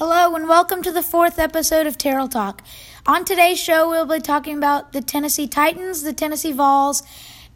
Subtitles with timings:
[0.00, 2.62] Hello and welcome to the fourth episode of Terrell Talk.
[3.06, 7.02] On today's show, we'll be talking about the Tennessee Titans, the Tennessee Vols,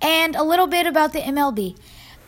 [0.03, 1.75] and a little bit about the MLB.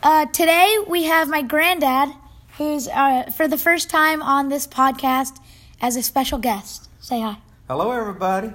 [0.03, 2.15] Uh, today, we have my granddad,
[2.57, 5.39] who's uh, for the first time on this podcast
[5.83, 6.89] as a special guest.
[6.99, 7.37] Say hi.
[7.69, 8.55] Hello, everybody.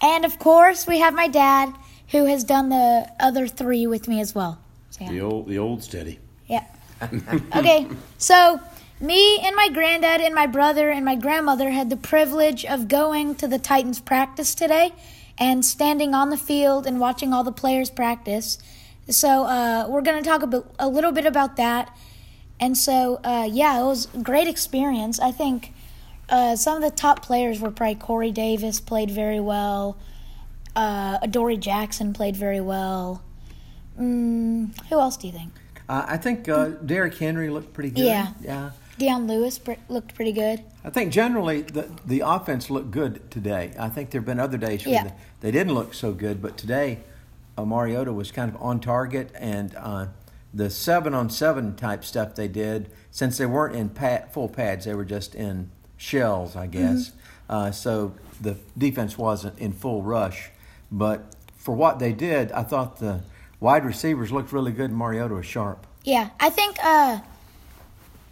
[0.00, 1.74] And of course, we have my dad,
[2.08, 4.58] who has done the other three with me as well.
[4.88, 5.12] Say hi.
[5.12, 6.20] The old, the old steady.
[6.46, 6.64] Yeah.
[7.54, 7.86] okay,
[8.16, 8.62] so
[9.00, 13.34] me and my granddad and my brother and my grandmother had the privilege of going
[13.36, 14.92] to the Titans practice today
[15.38, 18.58] and standing on the field and watching all the players practice.
[19.08, 21.96] So uh, we're going to talk a, bit, a little bit about that.
[22.58, 25.20] And so, uh, yeah, it was a great experience.
[25.20, 25.74] I think
[26.30, 29.98] uh, some of the top players were probably Corey Davis played very well.
[30.74, 33.22] Uh, Adoree Jackson played very well.
[34.00, 35.52] Mm, who else do you think?
[35.88, 38.04] Uh, I think uh, Derrick Henry looked pretty good.
[38.04, 38.32] Yeah.
[38.40, 38.70] Yeah.
[38.98, 40.62] Dion Lewis pr- looked pretty good.
[40.84, 43.72] I think generally the the offense looked good today.
[43.78, 45.04] I think there have been other days where Yeah.
[45.04, 47.00] they, they didn't look so good, but today
[47.58, 50.06] uh, Mariota was kind of on target, and uh,
[50.54, 54.84] the seven on seven type stuff they did, since they weren't in pad, full pads,
[54.86, 57.12] they were just in shells, I guess.
[57.48, 60.50] Uh, so the defense wasn't in full rush,
[60.90, 63.20] but for what they did, I thought the
[63.60, 64.90] wide receivers looked really good.
[64.90, 65.86] and Mariota was sharp.
[66.04, 67.20] Yeah, I think uh,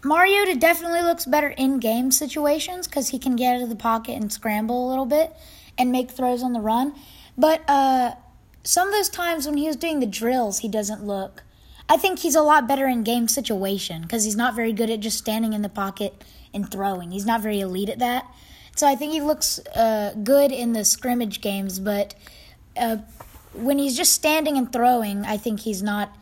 [0.05, 4.20] Mariota definitely looks better in game situations because he can get out of the pocket
[4.20, 5.33] and scramble a little bit
[5.78, 6.94] and make throws on the run.
[7.36, 8.14] But uh,
[8.62, 11.42] some of those times when he was doing the drills, he doesn't look.
[11.88, 15.00] I think he's a lot better in game situation because he's not very good at
[15.00, 17.11] just standing in the pocket and throwing.
[17.11, 18.27] He's not very elite at that.
[18.77, 22.14] So I think he looks uh, good in the scrimmage games, but
[22.77, 22.98] uh,
[23.52, 26.16] when he's just standing and throwing, I think he's not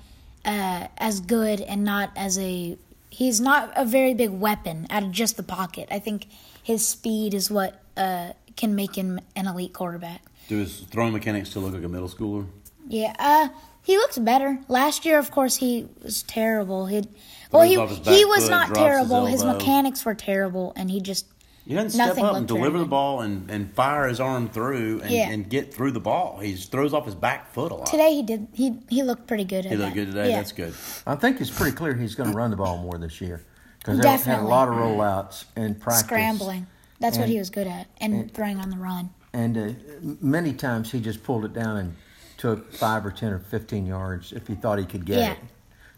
[0.44, 2.77] uh, as good and not as a
[3.12, 5.86] he's not a very big weapon out of just the pocket.
[5.91, 6.27] I think
[6.62, 10.22] his speed is what uh, can make him an elite quarterback.
[10.48, 12.46] Do his throwing mechanics still look like a middle schooler?
[12.88, 13.48] Yeah, uh,
[13.83, 14.58] he looks better.
[14.68, 16.86] Last year, of course, he was terrible.
[16.86, 17.05] He
[17.50, 19.27] well, he Throws off his he was not drops his terrible.
[19.27, 21.27] His, mechanics were terrible, and he just
[21.67, 24.18] He doesn't step Nothing up and looked very deliver the ball and, and fire his
[24.18, 25.30] arm through and, Yeah.
[25.30, 26.39] and get through the ball.
[26.40, 27.86] He throws off his back foot a lot.
[27.86, 29.64] today he did he he looked pretty good.
[29.67, 29.95] At he looked that.
[29.95, 30.30] good today.
[30.30, 30.36] Yeah.
[30.39, 30.74] That's good.
[31.06, 33.45] I think it's pretty clear he's going to run the ball more this year
[33.78, 36.05] because they had a lot of rollouts and practice.
[36.06, 36.67] Scrambling.
[37.00, 39.11] That's what he was good at, and throwing on the run.
[39.33, 39.73] and uh,
[40.20, 41.96] many times he just pulled it down and
[42.39, 45.33] took five or ten or fifteen yards if he thought he could get Yeah.
[45.33, 45.39] it.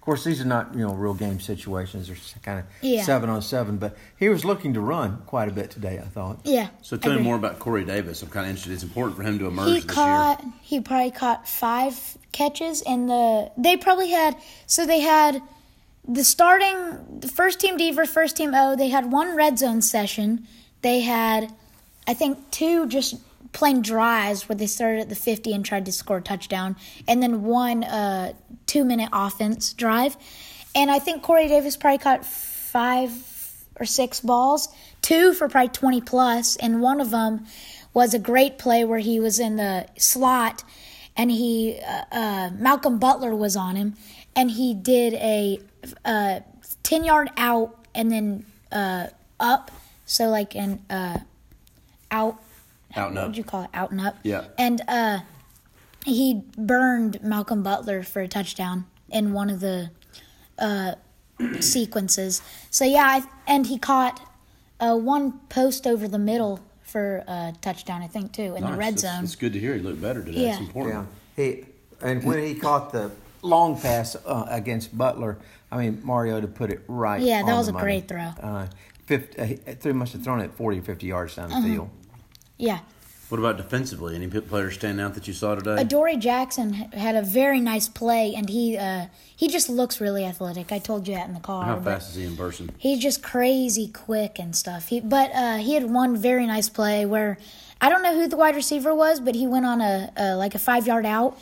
[0.04, 3.04] Of course, these are not you know real game situations; they're kind of Yeah.
[3.04, 3.78] seven on seven.
[3.78, 5.98] But he was looking to run quite a bit today.
[5.98, 6.40] I thought.
[6.44, 6.68] Yeah.
[6.82, 8.22] So tell me more about Corey Davis.
[8.22, 8.74] I'm kind of interested.
[8.74, 10.44] It's important for him to emerge He this caught.
[10.60, 13.50] He probably caught five catches in the.
[13.56, 14.36] They probably had.
[14.66, 15.40] So they had
[16.06, 18.76] the starting the first team D versus first team O.
[18.76, 20.46] They had one red zone session.
[20.82, 21.50] They had,
[22.06, 23.14] I think, two just
[23.54, 26.76] plain drives where they started at the 50 and tried to score a touchdown,
[27.08, 28.34] and then one uh,
[28.66, 30.16] two minute offense drive.
[30.74, 33.10] And I think Corey Davis probably caught five
[33.80, 34.68] or six balls,
[35.00, 37.46] two for probably 20 plus, and one of them
[37.94, 40.64] was a great play where he was in the slot
[41.16, 43.94] and he uh, uh, Malcolm Butler was on him
[44.34, 45.60] and he did a
[46.04, 46.40] uh,
[46.82, 49.06] 10 yard out and then uh,
[49.38, 49.70] up
[50.04, 51.18] so like an uh,
[52.10, 52.42] out
[52.96, 53.22] Out and up.
[53.22, 53.28] what up.
[53.28, 54.44] would you call it out and up Yeah.
[54.58, 55.18] and uh,
[56.04, 59.90] he burned Malcolm Butler for a touchdown in one of the
[60.58, 60.94] uh,
[61.60, 62.42] sequences.
[62.70, 64.20] So yeah, I, and he caught
[64.80, 68.72] uh, one post over the middle for a touchdown, I think too, in year.
[68.72, 69.24] the red That's- zone.
[69.24, 70.42] It's good to hear he looked better today.
[70.44, 70.50] Yeah.
[70.52, 71.08] It's important.
[71.36, 71.64] Yeah, he
[72.02, 73.10] and when he caught the
[73.42, 75.38] long pass uh, against Butler,
[75.72, 77.20] I mean Mariota put it right.
[77.22, 77.84] Yeah, that on was the a money.
[77.84, 78.20] great throw.
[78.40, 78.66] Uh,
[79.06, 81.66] 50, uh, he he must have thrown it 40 or 50 yards down the Uh-huh.
[81.66, 81.90] field.
[82.56, 82.80] Yeah,
[83.30, 84.14] What about defensively?
[84.14, 85.80] Any players stand out that you saw today?
[85.80, 90.70] Adoree Jackson had a very nice play, and he uh, he just looks really athletic.
[90.70, 91.64] I told you that in the car.
[91.64, 92.70] How fast is he in person?
[92.78, 94.88] He's just crazy quick and stuff.
[94.88, 97.38] He, but uh, he had one very nice play where
[97.80, 100.54] I don't know who the wide receiver was, but he went on a, a like
[100.54, 101.36] a five yard out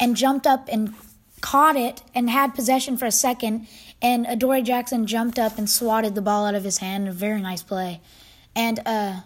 [0.00, 0.94] and jumped up and
[1.40, 3.66] caught it and had possession for a second.
[4.02, 7.08] And Adoree Jackson jumped up and swatted the ball out of his hand.
[7.08, 8.00] A very nice play.
[8.54, 9.20] And uh,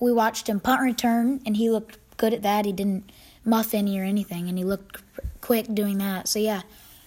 [0.00, 2.64] we watched him punt return, and he looked good at that.
[2.64, 3.10] He didn't
[3.44, 5.02] muff any or anything, and he looked
[5.40, 6.28] quick doing that.
[6.28, 6.62] So yeah,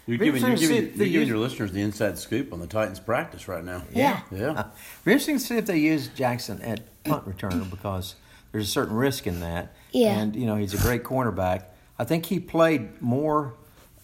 [0.08, 2.54] You're giving, you're giving, see if they you're giving use- your listeners the inside scoop
[2.54, 3.84] on the Titans practice right now.
[3.94, 4.68] yeah, Yeah.
[5.06, 8.16] Be interesting to see if they use Jackson at punt returner because
[8.52, 9.74] there's a certain risk in that.
[9.92, 10.18] Yeah.
[10.20, 11.64] And you know he's a great cornerback.
[11.98, 13.54] I think he played more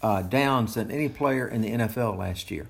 [0.01, 2.67] uh, downs than any player in the NFL last year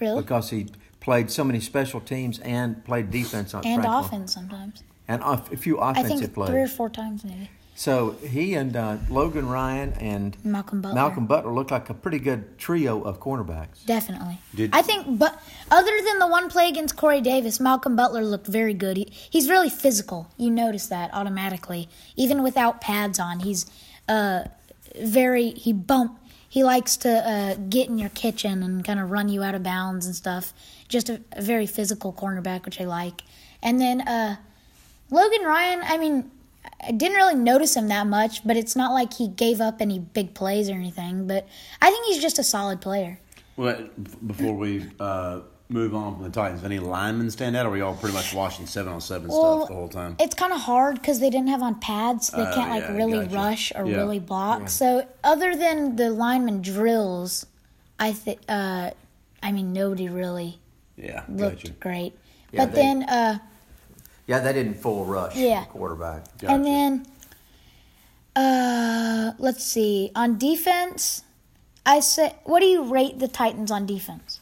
[0.00, 0.22] really.
[0.22, 0.68] because he
[1.00, 4.04] played so many special teams and played defense on and Franklin.
[4.04, 4.82] offense sometimes.
[5.08, 6.50] And a few I offensive think plays.
[6.50, 7.50] three or four times maybe.
[7.74, 10.94] So he and uh, Logan Ryan and Malcolm Butler.
[10.94, 13.84] Malcolm Butler look like a pretty good trio of cornerbacks.
[13.86, 14.38] Definitely.
[14.54, 18.46] Did- I think, but other than the one play against Corey Davis, Malcolm Butler looked
[18.46, 18.98] very good.
[18.98, 20.30] He, he's really physical.
[20.36, 23.40] You notice that automatically, even without pads on.
[23.40, 23.64] He's
[24.06, 24.44] uh,
[25.00, 26.18] very he bump.
[26.48, 29.62] He likes to uh, get in your kitchen and kind of run you out of
[29.62, 30.52] bounds and stuff.
[30.88, 33.22] Just a, a very physical cornerback, which I like.
[33.62, 34.36] And then uh,
[35.12, 35.80] Logan Ryan.
[35.84, 36.30] I mean,
[36.82, 39.98] I didn't really notice him that much, but it's not like he gave up any
[39.98, 41.26] big plays or anything.
[41.26, 41.46] But
[41.80, 43.18] I think he's just a solid player.
[43.56, 43.88] Well,
[44.26, 47.66] before we uh, move on from the Titans, any linemen stand out?
[47.66, 50.16] Or are we all pretty much watching seven on seven stuff the whole time?
[50.18, 52.30] It's kind of hard because they didn't have on pads.
[52.30, 53.34] They Oh, can't like yeah, really gotcha.
[53.36, 53.96] rush or Yeah.
[53.98, 54.60] really block.
[54.60, 54.66] Yeah.
[54.66, 57.44] So other than the lineman drills,
[57.98, 58.90] I think uh,
[59.42, 60.58] I mean nobody really
[60.96, 61.72] Yeah, looked gotcha.
[61.72, 62.18] great.
[62.52, 63.38] Yeah, but they- then uh,
[64.26, 65.64] Yeah, they didn't full rush Yeah.
[65.64, 66.24] quarterback.
[66.38, 66.54] Gotcha.
[66.54, 67.06] and then
[68.36, 71.22] uh, let's see on defense.
[71.84, 74.40] I say, what do you rate the Titans on defense?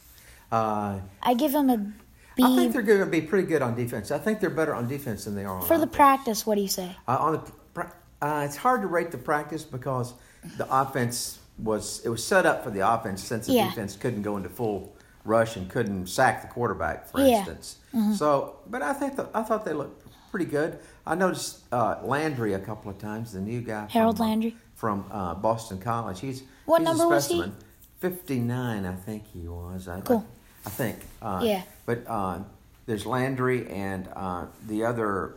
[0.51, 3.75] Uh, I give them a B I think they're going to be pretty good on
[3.75, 4.11] defense.
[4.11, 5.95] I think they're better on defense than they are on for the offense.
[5.95, 6.45] practice.
[6.45, 6.95] What do you say?
[7.07, 7.39] Uh, on the,
[7.73, 10.13] pra- uh, it's hard to rate the practice because
[10.57, 13.69] the offense was it was set up for the offense since the Yeah.
[13.69, 17.37] defense couldn't go into full rush and couldn't sack the quarterback, for Yeah.
[17.39, 17.77] instance.
[18.15, 20.79] So, but I think the, I thought they looked pretty good.
[21.05, 24.55] I noticed uh, Landry a couple of times, the new guy, Harold from, uh, Landry?
[24.75, 26.19] from uh, Boston College.
[26.21, 27.35] He's What he's number a was he?
[27.37, 27.55] specimen.
[27.99, 29.87] Fifty nine, I think he was.
[29.87, 30.25] I, Cool.
[30.65, 30.97] I, I think.
[31.21, 31.61] Uh, Yeah.
[31.85, 32.39] But uh,
[32.87, 35.35] there's Landry and uh, the other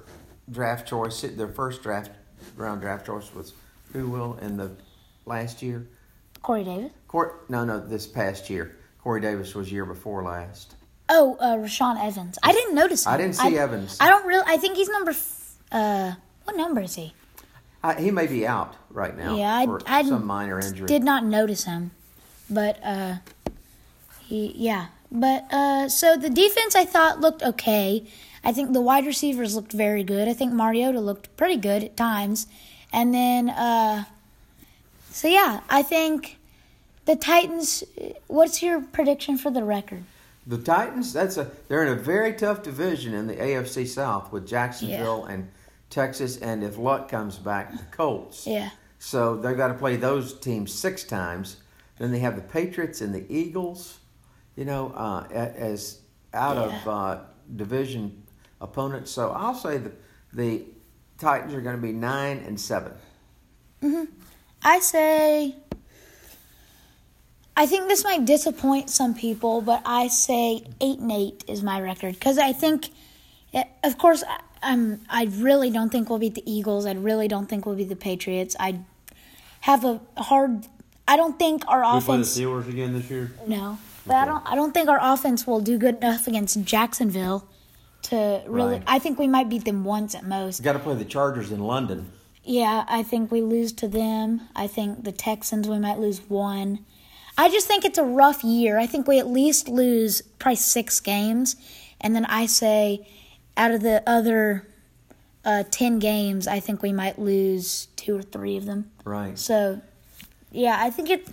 [0.51, 1.21] draft choice.
[1.23, 2.11] Their first draft
[2.57, 3.53] round draft choice was
[3.93, 4.71] who will in the
[5.27, 5.87] last year.
[6.43, 6.93] Corey Davis.
[7.09, 8.77] Cor- no, no, this past year.
[9.05, 10.75] Corey Davis was year before last.
[11.11, 12.39] Oh, uh, Rashaan Evans.
[12.43, 13.13] I didn't notice him.
[13.13, 13.99] I didn't see Evans.
[14.01, 14.43] I don't really.
[14.47, 15.11] I think he's number.
[15.11, 16.13] F- uh,
[16.45, 17.13] what number is he?
[17.83, 20.87] I, he may be out right now Yeah, I- for I some minor injury.
[20.87, 21.91] Did not notice him,
[22.49, 23.17] but uh,
[24.21, 24.87] he yeah.
[25.13, 28.07] But uh, so the defense I thought looked okay.
[28.43, 30.29] I think the wide receivers looked very good.
[30.29, 32.47] I think Mariota looked pretty good at times,
[32.91, 34.05] and then uh,
[35.11, 36.39] so yeah, I think
[37.05, 37.85] the Titans.
[38.27, 40.05] What's your prediction for the record?
[40.47, 44.47] The Titans, that's a they're in a very tough division in the AFC South with
[44.47, 45.51] Jacksonville and
[45.89, 48.47] Texas, and if Luck comes back, the Colts.
[48.47, 48.71] Yeah.
[48.99, 51.59] So they've got to play those teams six times.
[51.99, 53.99] Then they have the Patriots and the Eagles,
[54.57, 56.01] you know, uh, as
[56.33, 57.21] out of uh,
[57.55, 58.25] division
[58.61, 59.11] opponents.
[59.11, 59.93] So I'll say that
[60.33, 60.65] the
[61.19, 62.93] Titans are going to be nine and seven.
[64.63, 65.55] I say.
[67.57, 71.81] I think this might disappoint some people, but I say eight and eight is my
[71.81, 72.91] record because I think,
[73.53, 75.03] eh, of course, I- I'm.
[75.11, 76.87] I really don't think we'll beat the Eagles.
[76.87, 78.57] I really don't think we'll beat the Patriots.
[78.59, 78.81] I
[79.61, 80.67] have a hard.
[81.07, 82.39] I don't think our We play the offense.
[82.39, 83.31] Steelers again this year.
[83.47, 83.77] No,
[84.07, 84.43] but I don't.
[84.51, 87.47] I don't think our offense will do good enough against Jacksonville
[88.05, 88.77] to really.
[88.77, 88.83] Right.
[88.87, 90.63] I think we might beat them once at most.
[90.63, 92.11] Got to play the Chargers in London.
[92.43, 94.49] Yeah, I think we lose to them.
[94.57, 96.87] I think the Texans we might lose one.
[97.37, 98.79] I just think it's a rough year.
[98.79, 101.57] I think we at least lose probably six games,
[102.01, 103.09] and then I say
[103.57, 104.67] out of the other
[105.45, 108.91] uh, ten games, I think we might lose two or three of them.
[109.05, 109.39] Right.
[109.39, 109.81] So,
[110.53, 111.27] yeah, I think it.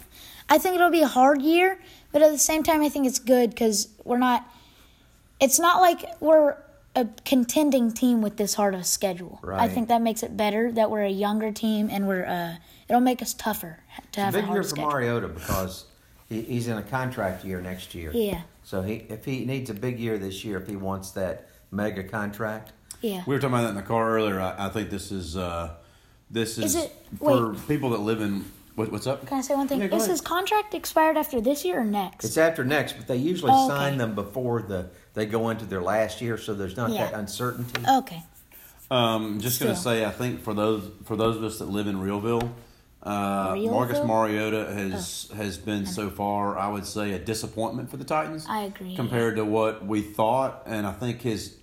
[0.50, 1.79] I think it'll be a hard year,
[2.12, 4.46] but at the same time, I think it's good because we're not.
[5.39, 6.58] It's not like we're
[6.96, 9.39] a contending team with this hard of a schedule.
[9.48, 12.25] I think that makes it better that we're a younger team and we're.
[12.25, 12.55] Uh,
[12.89, 13.79] it'll make us tougher
[14.12, 14.89] to have Big a year for schedule.
[14.91, 15.86] Mariota because
[16.31, 18.11] he, he's in a contract year next year.
[18.13, 21.50] Yeah, So he if he needs a big year this year if he wants that
[21.71, 22.71] mega contract.
[23.01, 23.23] yeah.
[23.27, 24.39] We were talking about that in the car earlier.
[24.39, 25.73] I, I think this is uh,
[26.29, 27.67] this is, Is it- for wait.
[27.67, 28.45] people that live in
[28.75, 29.27] what, what's up.
[29.27, 29.81] Can I say one thing?
[29.81, 30.09] Yeah, Is ahead.
[30.11, 32.23] his contract expired after this year or next?
[32.23, 33.75] It's after next, but they usually Oh, okay.
[33.75, 37.05] sign them before the they go into their last year, so there's not Yeah.
[37.11, 37.81] that uncertainty.
[38.00, 38.23] okay.
[38.89, 41.97] Um, just gonna say, I think for those for those of us that live in
[41.97, 42.50] Realville,
[43.03, 48.03] uh, Marcus Mariota has has been so far, I would say, a disappointment for the
[48.03, 48.46] Titans.
[48.48, 51.55] I agree, compared to what we thought, and I think his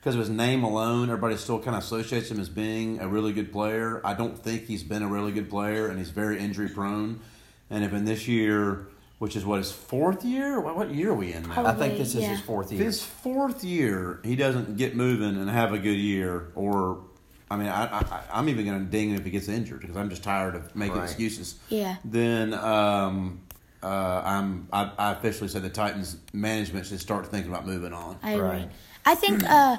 [0.00, 3.32] because of his name alone, everybody still kind of associates him as being a really
[3.32, 4.00] good player.
[4.02, 7.20] I don't think he's been a really good player, and he's very injury prone.
[7.68, 11.14] And if in this year, which is what his fourth year, what, what year are
[11.14, 11.52] we in now?
[11.52, 11.70] Probably.
[11.70, 12.30] I think this is yeah.
[12.30, 12.82] his fourth year.
[12.82, 17.04] his fourth year, he doesn't get moving and have a good year, or
[17.50, 19.96] I mean, I, I, I'm even going to ding him if he gets injured because
[19.96, 21.04] I'm just tired of making Right.
[21.04, 21.56] excuses.
[21.68, 21.96] Yeah.
[22.04, 23.40] Then, um,
[23.82, 28.18] uh, I'm I, I officially said the Titans management should start thinking about moving on.
[28.22, 28.42] I agree.
[28.48, 28.70] Right.
[29.04, 29.78] I think, uh,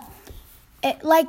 [0.84, 1.28] it, like,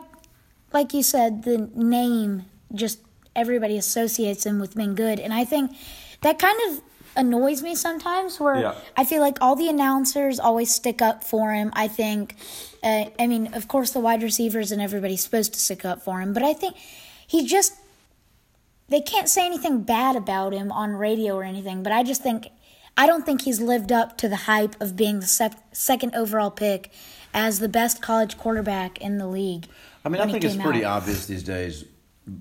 [0.72, 2.98] like you said, the name just
[3.36, 5.76] everybody associates him with being good, and I think
[6.22, 6.80] that kind of
[7.16, 8.38] annoys me sometimes.
[8.40, 8.74] Where Yeah.
[8.96, 11.70] I feel like all the announcers always stick up for him.
[11.74, 12.36] I think,
[12.82, 16.20] uh, I mean, of course, the wide receivers and everybody's supposed to stick up for
[16.20, 16.76] him, but I think
[17.26, 17.74] he just
[18.88, 22.48] they can't say anything bad about him on radio or anything, but I just think
[22.96, 26.50] I don't think he's lived up to the hype of being the sec- second overall
[26.50, 26.90] pick
[27.32, 29.66] as the best college quarterback in the league.
[30.04, 30.98] I mean, I think it's came pretty out.
[31.02, 31.84] obvious these days,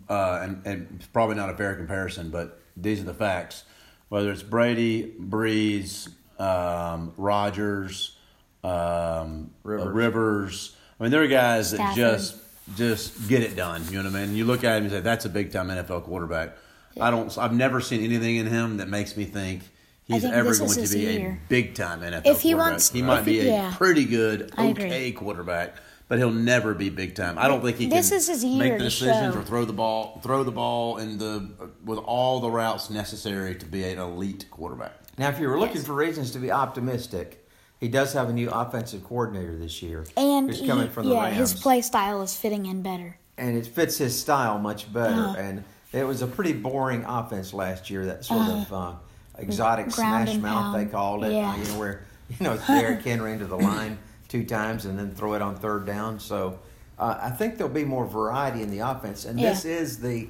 [0.10, 3.64] uh, and, and probably not a fair comparison, but these are the facts.
[4.12, 8.18] Whether it's Brady, Brees, um, Rodgers,
[8.62, 9.86] um, Rivers.
[9.88, 9.94] Rivers.
[9.96, 11.96] Rivers, I mean, there are guys that Stafford.
[11.96, 12.36] just
[12.76, 13.82] just get it done.
[13.90, 14.36] You know what I mean?
[14.36, 16.58] You look at him and say, "That's a big time NFL quarterback."
[17.00, 17.36] I don't.
[17.38, 19.64] I've never seen anything in him that makes me think
[20.04, 21.40] he's think ever going to be year.
[21.44, 22.72] a big time NFL If he quarterback.
[22.72, 23.74] wants- he if might be he- a yeah.
[23.78, 25.76] pretty good, okay quarterback,
[26.12, 27.38] but he'll never be big time.
[27.40, 29.40] I don't think he This can is his year make the decisions show.
[29.40, 31.50] or throw the ball, throw the ball in the
[31.86, 34.92] with all the routes necessary to be an elite quarterback.
[35.18, 35.86] Now, if you were looking Yes.
[35.86, 37.48] for reasons to be optimistic,
[37.80, 40.06] he does have a new offensive coordinator this year.
[40.18, 41.38] and who's he- from the yeah, Rams.
[41.38, 43.16] his play style is fitting in better.
[43.38, 45.14] and it fits his style much better.
[45.14, 45.36] Uh-huh.
[45.38, 45.64] And
[45.94, 48.06] it was a pretty boring offense last year.
[48.08, 48.92] That sort of uh,
[49.38, 51.32] exotic Ground smash and mouth they called it.
[51.32, 51.52] Yeah.
[51.52, 53.98] Uh, you know where you know Derrick Henry into the line
[54.32, 56.18] two times and then throw it on third down.
[56.20, 56.58] So
[56.98, 59.26] uh, I think there'll be more variety in the offense.
[59.26, 60.30] And this is the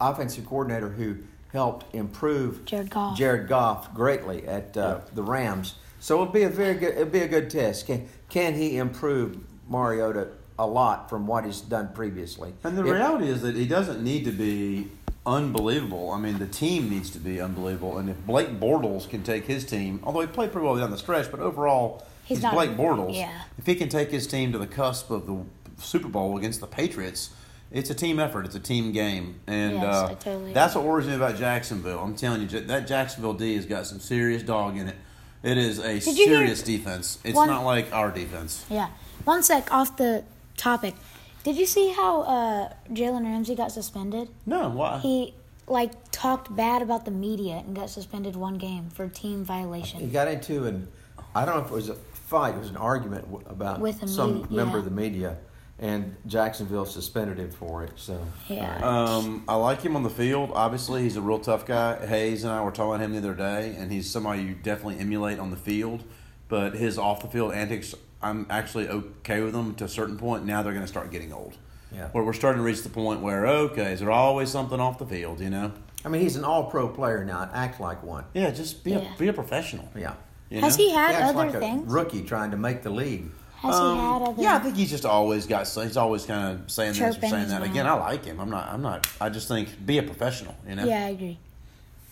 [0.00, 1.16] offensive coordinator who
[1.52, 3.18] helped improve Jared Goff.
[3.18, 5.74] Jared Goff greatly at uh, the Rams.
[5.98, 7.86] So it'll be a very good it'll be a good test.
[7.86, 9.38] Can can he improve
[9.68, 12.54] Mariota a lot from what he's done previously?
[12.62, 14.90] And the If- reality is that he doesn't need to be
[15.26, 16.10] unbelievable.
[16.10, 17.98] I mean, the team needs to be unbelievable.
[17.98, 20.98] And if Blake Bortles can take his team, although he played pretty well down the
[20.98, 23.16] stretch, but overall, He's he's, not- Blake Bortles.
[23.16, 23.42] yeah.
[23.58, 25.38] If he can take his team to the cusp of the
[25.82, 27.30] Super Bowl against the Patriots,
[27.70, 28.46] it's a team effort.
[28.46, 31.98] It's a team game, and Yes, uh, I totally that's what worries me about Jacksonville.
[32.00, 34.96] I'm telling you, that Jacksonville D has got some serious dog in it.
[35.42, 37.18] It is a Did hear- serious defense.
[37.24, 38.64] It's One- not like our defense.
[38.70, 38.88] Yeah.
[39.24, 40.24] One sec off the
[40.56, 40.94] topic.
[41.42, 44.28] Did you see how uh, Jalen Ramsey got suspended?
[44.46, 45.00] No, why?
[45.00, 45.34] He
[45.66, 50.00] like talked bad about the media and got suspended one game for team violation.
[50.00, 50.12] He violation.
[50.12, 50.88] got into an
[51.34, 52.54] I don't know if it was a fight.
[52.54, 54.78] It was an argument w- about With the some media, member yeah.
[54.78, 55.36] of the media,
[55.78, 57.92] and Jacksonville suspended him for it.
[57.96, 58.76] So Yeah.
[58.82, 60.50] Um, I like him on the field.
[60.54, 62.04] Obviously, he's a real tough guy.
[62.06, 64.98] Hayes and I were talking about him the other day, and he's somebody you definitely
[64.98, 66.04] emulate on the field.
[66.48, 70.44] But his off the field antics, I'm actually okay with them to a certain point.
[70.44, 71.56] Now they're going to start getting old.
[71.92, 72.08] Yeah.
[72.08, 75.06] Where we're starting to reach the point where okay, is there always something off the
[75.06, 75.40] field?
[75.40, 75.72] You know?
[76.04, 77.48] I mean, he's an All-Pro player now.
[77.52, 78.24] Act like one.
[78.34, 79.14] Yeah, just be Yeah.
[79.14, 79.88] a be a professional.
[79.96, 80.14] Yeah.
[80.54, 80.84] You Has know?
[80.84, 81.90] he had yeah, other like things?
[81.90, 83.26] a rookie trying to make the league.
[83.56, 84.42] Has Um, he had other?
[84.42, 85.66] Yeah, I think he's just always got.
[85.68, 87.60] He's always kind of saying this or saying that.
[87.62, 87.70] well.
[87.70, 88.38] Again, I like him.
[88.40, 88.68] I'm not.
[88.70, 89.06] I'm not.
[89.20, 90.54] I just think be a professional.
[90.68, 90.84] You know.
[90.84, 91.38] Yeah, I agree.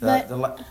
[0.00, 0.64] The, But- the,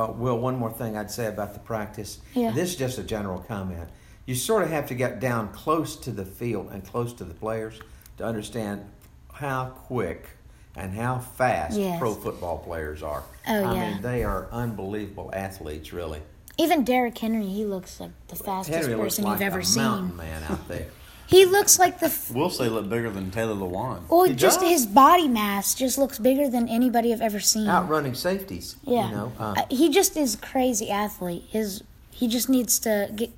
[0.00, 2.18] uh, Will, one more thing I'd say about the practice.
[2.34, 2.50] Yeah.
[2.50, 3.88] This is just a general comment.
[4.26, 7.34] You sort of have to get down close to the field and close to the
[7.34, 7.78] players
[8.18, 8.84] to understand
[9.32, 10.26] how quick
[10.76, 11.98] and how fast Yes.
[11.98, 13.22] pro football players are.
[13.46, 13.90] Oh, I yeah.
[13.92, 16.20] mean, they are unbelievable athletes, really.
[16.56, 19.64] Even Derrick Henry, he looks like the fastest Henry looks person like you've ever a
[19.64, 19.82] seen.
[19.82, 20.86] mountain man out there.
[21.26, 22.06] He looks like the.
[22.06, 24.02] F- We'll say look bigger than Taylor Lewan.
[24.10, 24.68] well, He just does.
[24.68, 27.66] his body mass just looks bigger than anybody I've ever seen.
[27.66, 28.76] Outrunning safeties.
[28.84, 31.44] Yeah, You know, uh, Uh, he just is a crazy athlete.
[31.48, 33.30] His he just needs to get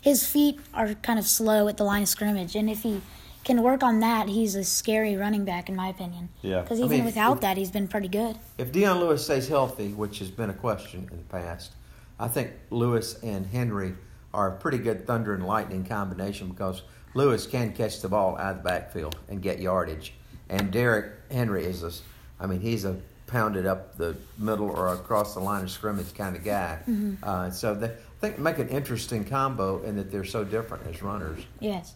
[0.00, 3.02] his feet are kind of slow at the line of scrimmage, and if he
[3.44, 6.30] can work on that, he's a scary running back in my opinion.
[6.40, 6.62] Yeah.
[6.62, 8.38] because I even mean, without if- that, he's been pretty good.
[8.56, 11.72] If Dion Lewis stays healthy, which has been a question in the past,
[12.18, 13.94] I think Lewis and Henry
[14.32, 16.82] are a pretty good thunder and lightning combination because
[17.14, 20.12] Lewis can catch the ball out of the backfield and get yardage,
[20.48, 21.92] and Derrick Henry is a,
[22.40, 26.36] I mean, he's a pounded up the middle or across the line of scrimmage kind
[26.36, 26.78] of guy.
[27.22, 27.90] Uh, so they, I
[28.20, 31.40] think make an interesting combo in that they're so different as runners.
[31.60, 31.94] Yes.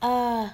[0.00, 0.50] Uh.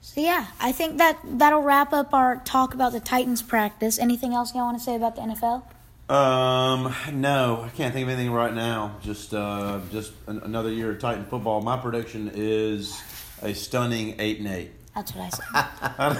[0.00, 3.98] So yeah, I think that that'll wrap up our talk about the Titans practice.
[3.98, 5.64] Anything else y'all want to say about the NFL?
[6.08, 8.96] Um, no, I can't think of anything right now.
[9.02, 11.60] Just, uh, just an, another year of Titan football.
[11.60, 13.00] My prediction is
[13.42, 14.70] a stunning eight and eight.
[14.94, 16.16] That's what I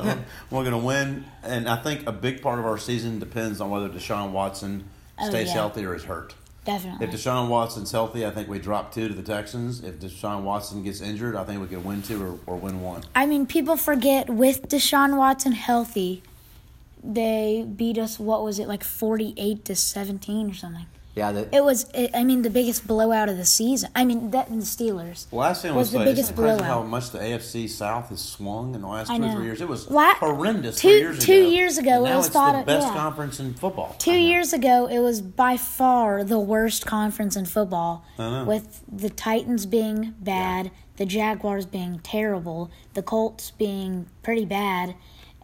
[0.00, 0.24] said.
[0.50, 3.70] We're going to win, and I think a big part of our season depends on
[3.70, 4.84] whether Deshaun Watson
[5.22, 5.52] Oh, stays yeah.
[5.54, 6.34] healthy or is hurt.
[6.64, 7.06] Definitely.
[7.06, 9.82] If Deshaun Watson's healthy, I think we drop two to the Texans.
[9.84, 13.02] If Deshaun Watson gets injured, I think we could win two or, or win one.
[13.14, 16.22] I mean, people forget with Deshaun Watson healthy,
[17.02, 18.18] they beat us.
[18.18, 20.86] What was it like, forty-eight to seventeen or something?
[21.16, 23.90] Yeah, the, It was, it, I mean, the biggest blowout of the season.
[23.96, 25.26] I mean, that and the Steelers.
[25.32, 28.20] Last thing was was the say, biggest it's crazy how much the AFC South has
[28.22, 29.60] swung in the last two or three years.
[29.60, 31.48] It was La- horrendous two- three years two ago.
[31.48, 32.94] years ago, And it was it's thought the of- best yeah.
[32.94, 33.96] conference in football.
[33.98, 39.66] Two years ago, it was by far the worst conference in football, with the Titans
[39.66, 44.94] being bad, the Jaguars being terrible, the Colts being pretty bad,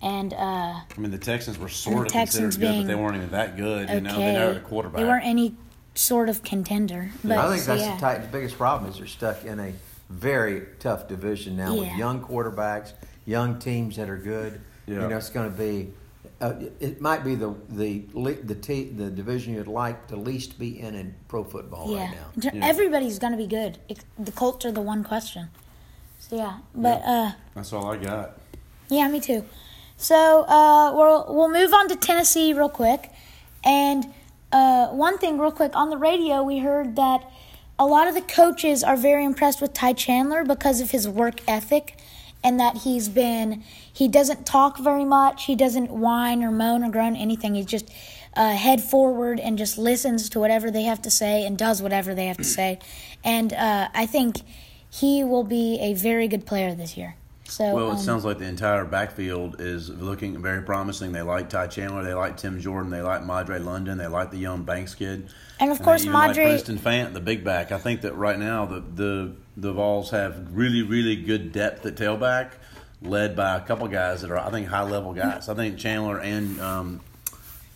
[0.02, 2.94] and uh, I mean, the Texans were sort of Texans considered good, being but they
[2.94, 3.88] weren't even that good.
[3.88, 5.00] You know, they never had a quarterback.
[5.00, 5.54] They weren't any
[5.94, 7.10] sort of contender.
[7.24, 7.94] But I think so, that's yeah.
[7.94, 9.72] the Titans' biggest problem is they're stuck in a
[10.10, 12.92] very tough division now with young quarterbacks,
[13.24, 14.60] young teams that are good.
[14.86, 15.02] Yeah.
[15.02, 15.92] You know, it's going to be.
[16.38, 20.58] Uh, it might be the the le- the te- the division you'd like to least
[20.58, 22.50] be in in pro football Yeah, right now.
[22.50, 23.78] In everybody's gonna be good.
[23.88, 25.48] Ex- The Colts are the one question.
[26.18, 28.38] So yeah, but uh, That's all I got.
[28.90, 29.46] yeah, me too.
[29.96, 33.10] So uh, we'll we'll move on to Tennessee real quick,
[33.64, 34.12] and
[34.52, 37.30] uh, one thing real quick on the radio we heard that
[37.78, 41.40] a lot of the coaches are very impressed with Ty Chandler because of his work
[41.48, 41.96] ethic,
[42.44, 46.90] and that he's been he doesn't talk very much, he doesn't whine or moan or
[46.90, 47.54] groan anything.
[47.54, 47.90] He's just
[48.34, 52.14] uh, head forward and just listens to whatever they have to say and does whatever
[52.14, 52.78] they have to say,
[53.24, 54.42] and uh, I think
[54.90, 57.16] he will be a very good player this year.
[57.48, 61.12] So Well, it um, sounds like the entire backfield is looking very promising.
[61.12, 64.38] They like Ty Chandler, they like Tim Jordan, they like Madre London, they like the
[64.38, 65.28] young Banks kid,
[65.60, 67.72] And of they course, even like Madre- Princeton Fant, the big back.
[67.72, 71.94] I think that right now the the the Vols have really really good depth at
[71.94, 72.50] tailback,
[73.00, 75.48] led by a couple guys that are I think high level guys.
[75.48, 77.00] I think Chandler and um,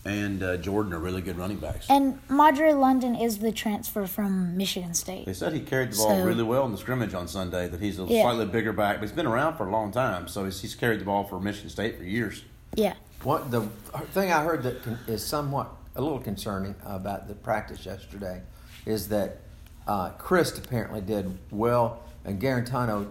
[0.04, 1.86] and uh, Jordan are really good running backs.
[1.90, 5.26] And Madre London is the transfer from Michigan State.
[5.26, 7.68] They said he carried the ball So- really well in the scrimmage on Sunday.
[7.68, 8.22] That he's a Yeah.
[8.22, 10.26] slightly bigger back, but he's been around for a long time.
[10.28, 12.44] So he's, he's carried the ball for Michigan State for years.
[12.74, 12.94] Yeah.
[13.22, 13.62] What the
[14.12, 18.40] thing I heard that con- is somewhat a little concerning about the practice yesterday
[18.86, 19.40] is that
[19.86, 23.06] uh, Chryst apparently did well, and Guarantano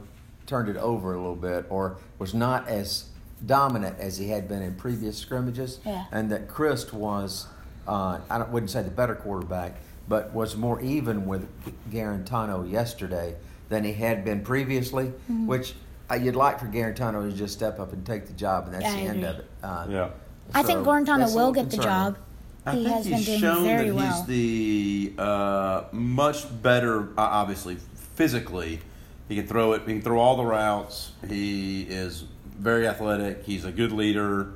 [0.47, 3.05] turned it over a little bit, or was not as
[3.45, 6.05] dominant as he had been in previous scrimmages, Yeah.
[6.11, 7.47] and that Chryst was
[7.87, 9.75] uh, I don't, wouldn't say the better quarterback,
[10.07, 11.47] but was more even with
[11.91, 13.35] Guarantano yesterday
[13.69, 15.47] than he had been previously, Mm-hmm.
[15.47, 15.73] which.
[16.11, 18.83] Uh, you'd like for Guarantano to just step up and take the job, and that's
[18.83, 19.45] I the end of it.
[19.61, 20.09] Uh, Yeah.
[20.55, 22.13] I think so Guarantano that's a will little get the concerning.
[22.13, 22.17] job.
[22.65, 24.13] I he think has been he's doing shown very that well.
[24.15, 27.09] he's the uh, much better.
[27.09, 27.77] Uh, obviously,
[28.15, 28.79] physically,
[29.27, 29.81] he can throw it.
[29.85, 31.11] He can throw all the routes.
[31.27, 32.23] He is
[32.59, 33.43] very athletic.
[33.43, 34.53] He's a good leader.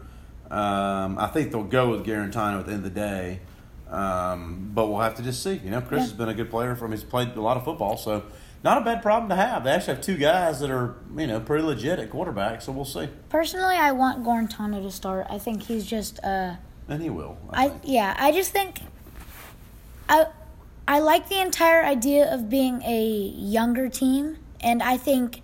[0.51, 3.39] Um, I think they'll go with Guarantano at the end of the day,
[3.89, 5.59] um, but we'll have to just see.
[5.63, 5.99] You know, Chryst Yeah.
[5.99, 6.91] has been a good player from.
[6.91, 8.23] He's played a lot of football, so
[8.63, 9.63] not a bad problem to have.
[9.63, 12.85] They actually have two guys that are you know pretty legit at quarterback, so we'll
[12.85, 13.07] see.
[13.29, 15.25] Personally, I want Guarantano to start.
[15.29, 16.55] I think he's just uh
[16.87, 17.37] And he will.
[17.51, 18.81] I, I yeah, I just think
[20.09, 20.27] I
[20.87, 25.41] I like the entire idea of being a younger team and I think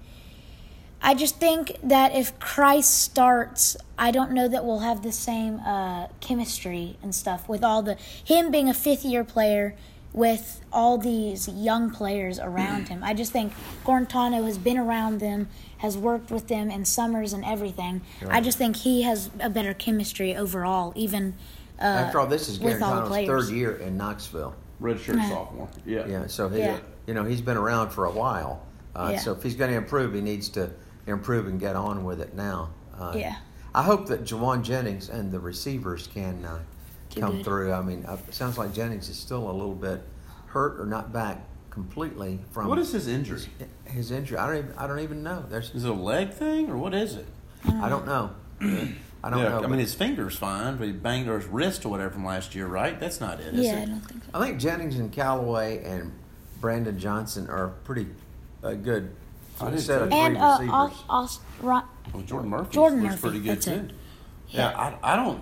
[1.01, 5.59] I just think that if Chryst starts, I don't know that we'll have the same
[5.61, 9.75] uh, chemistry and stuff with all the him being a fifth year player
[10.11, 13.03] with all these young players around him.
[13.03, 13.53] I just think
[13.85, 18.01] Guarantano has been around them, has worked with them in summers and everything.
[18.27, 21.35] I just think he has a better chemistry overall, even
[21.79, 23.47] uh, After all, this is with all the Guarantano's players.
[23.49, 24.53] third year in Knoxville.
[24.81, 25.29] Redshirt Yeah.
[25.29, 25.69] sophomore.
[25.85, 26.07] Yeah.
[26.07, 26.77] Yeah, so he, Yeah.
[27.05, 28.63] you know, he's been around for a while.
[28.95, 29.19] Uh, Yeah.
[29.19, 30.71] So if he's going to improve, he needs to
[31.09, 32.69] improve and get on with it now.
[32.97, 33.35] Uh, Yeah.
[33.73, 36.59] I hope that Jauan Jennings and the receivers can uh,
[37.15, 37.45] come good.
[37.45, 37.71] through.
[37.73, 40.01] I mean, uh, it sounds like Jennings is still a little bit
[40.47, 41.37] hurt or not back
[41.69, 43.41] completely from What is his injury?
[43.85, 44.37] his injury.
[44.39, 44.73] I don't even.
[44.77, 45.45] I don't even know.
[45.47, 45.69] There's.
[45.75, 47.27] Is it a leg thing or what is it?
[47.67, 48.31] I don't know.
[49.23, 49.57] I don't yeah, know.
[49.59, 52.55] I but- mean his finger's fine, but he banged his wrist or whatever from last
[52.55, 52.99] year, right?
[52.99, 53.85] That's not it, is Yeah, I it?
[53.87, 54.29] don't think so.
[54.33, 56.11] I think Jennings and Callaway and
[56.59, 58.07] Brandon Johnson are pretty
[58.63, 59.11] uh, good
[59.61, 60.73] I do set of three And uh, receivers.
[60.73, 63.71] Os- Os- Ron- Well, Jordan Murphy Jordan looks Murphy, pretty good that's too.
[63.71, 63.91] it.
[64.49, 65.41] Yeah, I, I don't.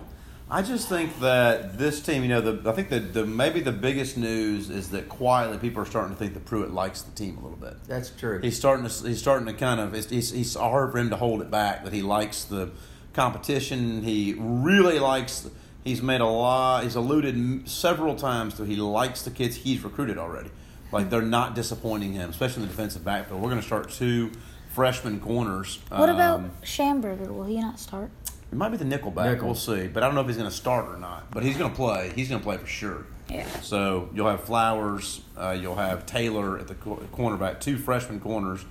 [0.50, 3.72] I just think that this team, you know, the I think that the maybe the
[3.72, 7.36] biggest news is that quietly people are starting to think that Pruitt likes the team
[7.36, 7.74] a little bit.
[7.86, 8.40] That's true.
[8.42, 11.16] He's starting to he's starting to kind of it's, he's, he's hard for him to
[11.16, 12.70] hold it back that he likes the
[13.12, 14.02] competition.
[14.02, 15.48] He really likes.
[15.84, 16.84] He's made a lot.
[16.84, 20.50] He's alluded several times to he likes the kids he's recruited already.
[20.92, 23.40] Like they're not disappointing him, especially in the defensive backfield.
[23.42, 24.30] We're going to start two
[24.70, 25.78] freshman corners.
[25.90, 27.28] what about Um, Shamburger?
[27.28, 28.10] Will he not start?
[28.50, 29.30] it might be the nickelback.
[29.32, 29.46] Nickel.
[29.46, 29.88] We'll see.
[29.88, 31.30] But I don't know if he's going to start or not.
[31.30, 32.12] But he's going to play.
[32.14, 33.04] He's going to play for sure.
[33.28, 33.46] Yeah.
[33.60, 35.20] So you'll have Flowers.
[35.36, 37.60] Uh, you'll have Taylor at the co- cornerback.
[37.60, 38.64] Two freshman corners.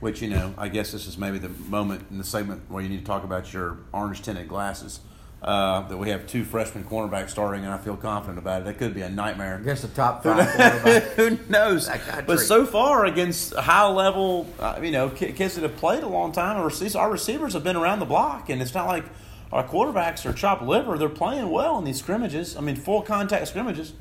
[0.00, 2.90] Which you know, I guess this is maybe the moment in the segment where you
[2.90, 5.00] need to talk about your orange tinted glasses.
[5.44, 8.64] Uh, that we have two freshman cornerbacks starting, and I feel confident about it.
[8.64, 9.56] That could be a nightmare.
[9.56, 11.02] Against the top five quarterback.
[11.16, 11.86] Who knows?
[12.26, 16.08] But so far, against high level, uh, you know, ki- kids that have played a
[16.08, 19.04] long time, our receivers, our receivers have been around the block, and it's not like
[19.52, 20.96] our quarterbacks are chopped liver.
[20.96, 22.56] They're playing well in these scrimmages.
[22.56, 23.92] I mean, full contact scrimmages.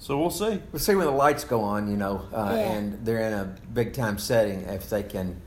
[0.00, 0.60] So we'll see.
[0.72, 2.72] We'll see when the lights go on, you know, uh, Yeah.
[2.72, 5.40] and they're in a big time setting if they can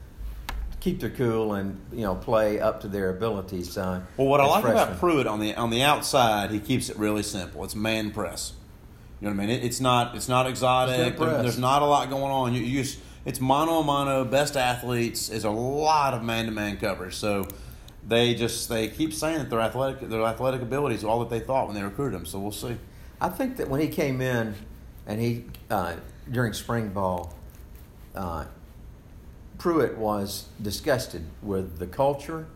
[0.81, 3.77] keep their cool and you know play up to their abilities.
[3.77, 4.99] Uh, Well, what I like about.
[4.99, 7.63] Pruitt on the on the outside, he keeps it really simple.
[7.63, 8.53] It's man press.
[9.21, 9.55] You know what I mean?
[9.57, 10.97] It, it's not it's not exotic.
[11.17, 12.53] There- there's not a lot going on.
[12.53, 14.25] You, you just it's mano a mano.
[14.25, 17.13] Best athletes is a lot of man to man coverage.
[17.15, 17.47] So
[18.07, 21.39] they just they keep saying that their athletic their athletic abilities are all that they
[21.39, 22.25] thought when they recruited him.
[22.25, 22.75] So we'll see.
[23.21, 24.55] I think that when he came in
[25.05, 25.93] and he uh,
[26.31, 27.35] during spring ball,
[28.15, 28.45] uh,
[29.61, 32.47] Pruitt was disgusted with the culture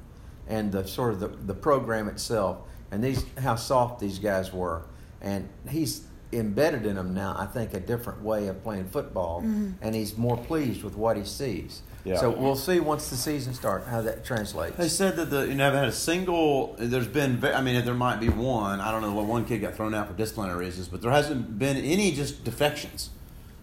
[0.48, 2.58] and the sort of the, the program itself
[2.91, 4.82] and these how soft these guys were,
[5.22, 7.36] and he's embedded in them now.
[7.38, 9.74] I think a different way of playing football, mm-hmm.
[9.84, 11.84] and he's more pleased with what he sees.
[12.04, 12.18] Yeah.
[12.18, 14.76] So we'll see once the season starts how that translates.
[14.76, 16.76] They said that the you know haven't had a single.
[16.80, 18.82] There's been I mean there might be one.
[18.82, 21.60] I don't know what one kid got thrown out for disciplinary reasons, but there hasn't
[21.60, 23.12] been any just defections.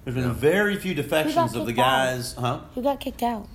[0.04, 0.32] There's been Yeah.
[0.32, 2.06] very few defections of the kicked out?
[2.06, 2.60] guys, huh?
[2.74, 3.46] Who got kicked out?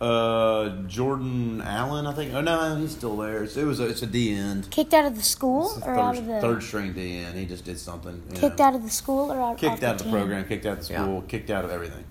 [0.00, 2.34] Uh, Jordan Allen, I think.
[2.34, 3.44] Oh no, he's still there.
[3.44, 4.68] It's, it was a, it's a D end.
[4.70, 7.18] Kicked out of the school It's a or out third, of the third string D
[7.18, 7.38] end.
[7.38, 8.22] He just did something.
[8.34, 8.64] kicked know.
[8.64, 10.12] out of the school or out kicked off out of the team?
[10.12, 11.02] program, kicked out of the Yeah.
[11.04, 12.04] school, kicked out of everything.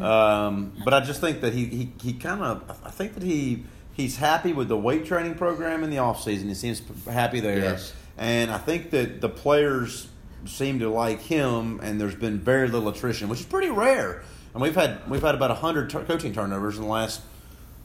[0.00, 3.64] Um, but I just think that he he, he kind of I think that he
[3.92, 6.48] he's happy with the weight training program in the off season.
[6.48, 7.92] He seems happy there, Yes.
[8.16, 10.08] and I think that the players
[10.48, 11.80] seem to like him.
[11.82, 14.22] And there's been very little attrition, which is pretty rare.
[14.52, 17.20] And we've had we've had about hundred coaching turnovers in the last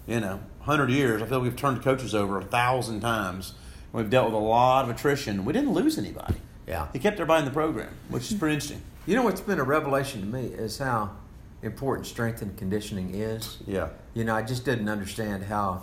[0.08, 1.22] you know hundred years.
[1.22, 3.54] I feel like we've turned coaches over a thousand times.
[3.92, 5.44] We've dealt with a lot of attrition.
[5.44, 6.36] We didn't lose anybody.
[6.68, 6.88] Yeah.
[6.94, 8.82] He kept everybody in the program, which is pretty interesting.
[9.08, 11.10] You know what's been a revelation to me is how
[11.64, 13.58] important strength and conditioning is.
[13.66, 13.90] Yeah.
[14.14, 15.82] You know, I just didn't understand how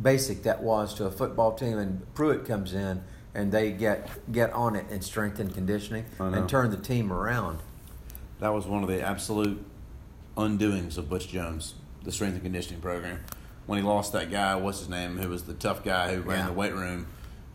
[0.00, 1.76] basic that was to a football team.
[1.76, 3.02] And Pruitt comes in
[3.34, 7.58] and they get get on it in strength and conditioning and turn the team around.
[8.40, 9.64] That was one of the absolute
[10.36, 13.20] undoings of Butch Jones, the strength and conditioning program.
[13.66, 16.40] When he lost that guy, what's his name, who was the tough guy who ran
[16.40, 16.46] Yeah.
[16.46, 17.06] the weight room,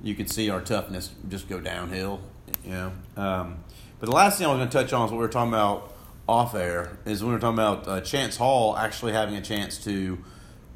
[0.01, 2.21] you could see our toughness just go downhill.
[2.63, 2.91] You know.
[3.17, 3.57] Um,
[3.99, 5.51] but the last thing I was going to touch on is what we were talking
[5.53, 5.93] about
[6.29, 9.77] off air is when we were talking about uh, Chance Hall actually having a chance
[9.83, 10.17] to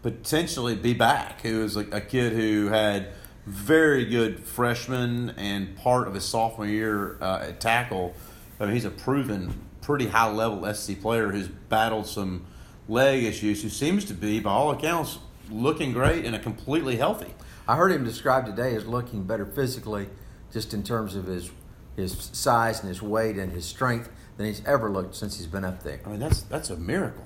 [0.02, 1.42] potentially be back.
[1.42, 3.10] Who was a, a kid who had
[3.52, 8.16] very good freshman and part of his sophomore year uh, at tackle.
[8.60, 12.46] I mean, he's a proven, pretty high level SC player who's battled some
[12.88, 13.62] leg issues.
[13.62, 17.34] Who seems to be, by all accounts, looking great and a completely healthy.
[17.68, 20.08] I heard him described today as looking better physically,
[20.52, 21.52] just in terms of his
[21.98, 25.66] his size and his weight and his strength than he's ever looked since he's been
[25.66, 26.00] up there.
[26.06, 27.26] I mean, that's that's a miracle.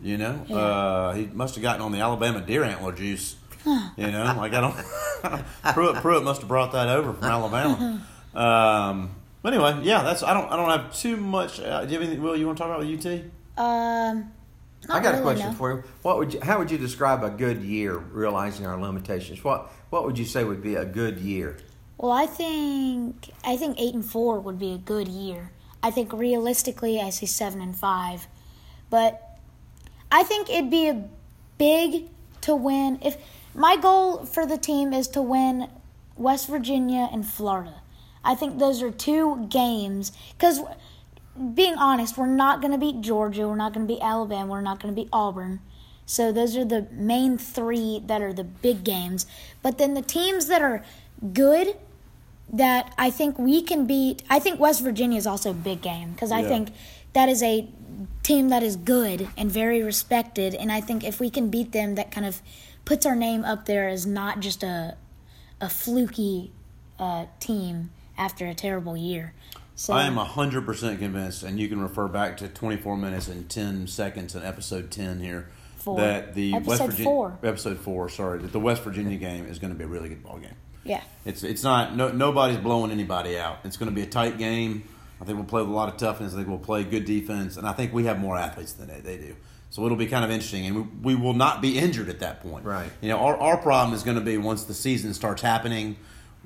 [0.00, 0.56] You know, Yeah.
[0.56, 3.34] uh, he must have gotten on the Alabama deer antler juice.
[3.96, 5.44] you know, like I don't.
[5.74, 8.02] Pruitt, Pruitt must have brought that over from Alabama.
[8.36, 10.22] Um, but anyway, yeah, that's.
[10.22, 10.52] I don't.
[10.52, 11.58] I don't have too much.
[11.58, 12.36] Uh, do you have anything, Will?
[12.36, 13.22] You want to talk about with UT?
[13.56, 14.30] Um,
[14.90, 15.54] I not got a question no.
[15.54, 15.84] for you.
[16.02, 19.42] What would you, how would you describe a good year, realizing our limitations?
[19.42, 21.56] What what would you say would be a good year?
[21.96, 25.50] Well, I think I think eight and four would be a good year.
[25.82, 28.28] I think realistically, I say seven and five,
[28.90, 29.38] but
[30.12, 31.08] I think it'd be a
[31.56, 32.10] big
[32.42, 32.98] to win.
[33.02, 33.16] If
[33.56, 35.68] my goal for the team is to win
[36.16, 37.82] West Virginia and Florida,
[38.24, 40.12] I think those are two games.
[40.32, 40.60] Because
[41.54, 44.60] being honest, we're not going to beat Georgia, we're not going to beat Alabama, we're
[44.60, 45.60] not going to beat Auburn.
[46.06, 49.26] So those are the main three that are the big games.
[49.62, 50.84] But then the teams that are
[51.32, 51.76] good
[52.52, 54.22] that I think we can beat.
[54.30, 56.48] I think West Virginia is also a big game because I Yeah.
[56.48, 56.72] think
[57.12, 57.68] that is a
[58.22, 60.54] team that is good and very respected.
[60.54, 62.40] And I think if we can beat them, that kind of
[62.86, 64.96] puts our name up there as not just a
[65.60, 66.52] a fluky
[66.98, 69.34] uh, team after a terrible year.
[69.74, 73.28] So I am hundred percent convinced, and you can refer back to twenty four minutes
[73.28, 75.48] and ten seconds in episode ten here.
[75.76, 76.00] Four.
[76.00, 77.38] That the West Episode Virginia four.
[77.44, 80.22] episode four, sorry, that the West Virginia game is going to be a really good
[80.24, 80.56] ball game.
[80.82, 81.02] yeah.
[81.24, 83.58] It's it's not no, nobody's blowing anybody out.
[83.64, 84.88] It's going to be a tight game.
[85.20, 86.32] I think we'll play with a lot of toughness.
[86.32, 89.00] I think we'll play good defense, and I think we have more athletes than they,
[89.00, 89.36] they do.
[89.70, 92.40] So it'll be kind of interesting, and we, we will not be injured at that
[92.40, 92.64] point.
[92.64, 92.90] Right.
[93.00, 95.96] You know, our, our problem is going to be once the season starts happening,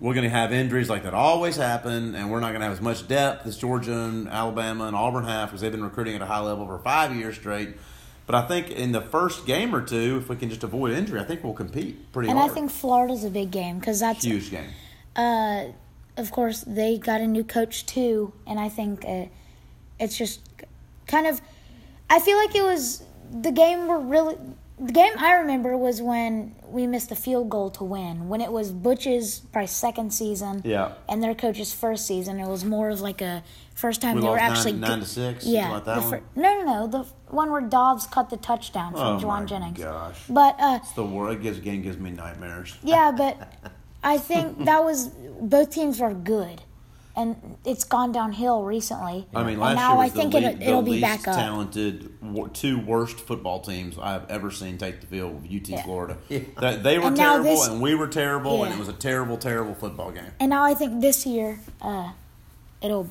[0.01, 2.73] we're going to have injuries like that always happen, and we're not going to have
[2.73, 6.23] as much depth as Georgia and Alabama and Auburn have because they've been recruiting at
[6.23, 7.75] a high level for five years straight.
[8.27, 11.21] But I think in the first game or two, if we can just avoid injury,
[11.21, 12.37] I think we'll compete pretty well.
[12.37, 12.51] And hard.
[12.51, 14.71] I think Florida's a big game because that's a huge game.
[15.17, 15.65] uh,
[16.17, 19.27] of course, they got a new coach too, and I think uh,
[19.99, 20.41] it's just
[21.07, 21.41] kind of.
[22.09, 24.37] I feel like it was the game were really.
[24.83, 28.31] The game I remember was when we missed the field goal to win.
[28.31, 30.93] When it was Butch's probably second season, Yeah.
[31.07, 32.40] and their coach's first season.
[32.40, 33.43] It was more of like a
[33.75, 36.23] first time We they were nine- actually nine go- to six, Yeah, like that fir-
[36.35, 39.79] no, no, no, the one where Dobbs cut the touchdown from Oh Jauan my Jennings.
[39.79, 40.19] gosh.
[40.31, 41.05] But uh, It's the.
[41.29, 42.75] It gives game gives me nightmares.
[42.83, 43.37] yeah, but
[44.03, 45.09] I think that was
[45.43, 46.62] both teams were good,
[47.21, 49.27] and it's gone downhill recently.
[49.35, 51.03] I mean, and now year was I think the, it, le- the it'll be least
[51.03, 51.37] back up.
[51.37, 52.13] talented,
[52.55, 55.45] two worst football teams I've ever seen take the field.
[55.45, 55.83] UT Yeah.
[55.83, 56.17] Florida.
[56.29, 56.41] Yeah.
[56.61, 59.37] That they were And terrible, this- and we were terrible, and it was a terrible,
[59.37, 60.33] terrible football game.
[60.41, 62.11] And now I think this year, uh,
[62.83, 63.09] it'll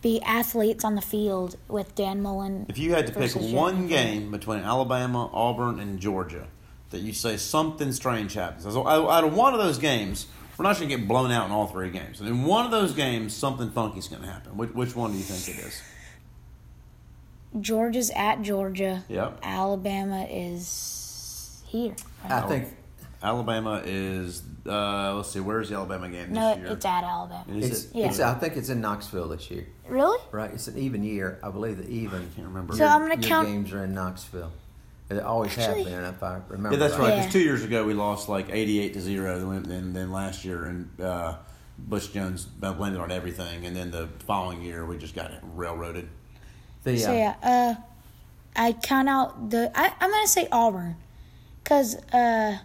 [0.00, 2.66] be athletes on the field with Dan Mullen.
[2.68, 6.46] If you had to pick one Jeremy game between Alabama, Auburn, and Georgia
[6.90, 10.26] that you say something strange happens, so out out of one of those games,
[10.62, 12.20] we're not going to get blown out in all three games.
[12.20, 14.56] And in one of those games, something funky's going to happen.
[14.56, 15.82] Which, which one do you think it is?
[17.60, 19.04] Georgia's at Georgia.
[19.08, 19.40] Yep.
[19.42, 21.96] Alabama is here.
[22.22, 22.44] right?
[22.44, 22.68] I think
[23.20, 24.44] Alabama is.
[24.64, 25.40] Uh, let's see.
[25.40, 26.66] Where's the Alabama game this no, year?
[26.68, 27.44] it's at Alabama.
[27.48, 27.96] Is it's, it?
[27.96, 28.06] Yeah.
[28.06, 29.66] it's I think it's in Knoxville this year.
[29.88, 30.18] Really?
[30.30, 31.40] Right, it's an even year.
[31.42, 32.30] I believe the even.
[32.36, 32.74] can't remember.
[32.74, 34.52] So I'm gonna your count- games are in Knoxville.
[35.14, 36.76] They always Actually- have been, if I remember.
[36.76, 37.08] Yeah, that's right.
[37.10, 37.16] Yeah.
[37.20, 39.50] Because two years ago we lost like eighty-eight to zero.
[39.50, 41.36] and then, then last year and uh,
[41.78, 46.08] Butch Jones blended on everything, and then the following year we just got railroaded.
[46.84, 47.74] The, So uh, yeah, uh,
[48.56, 49.70] I count out the.
[49.74, 50.96] I, I'm gonna say Auburn,
[51.64, 52.58] cause uh,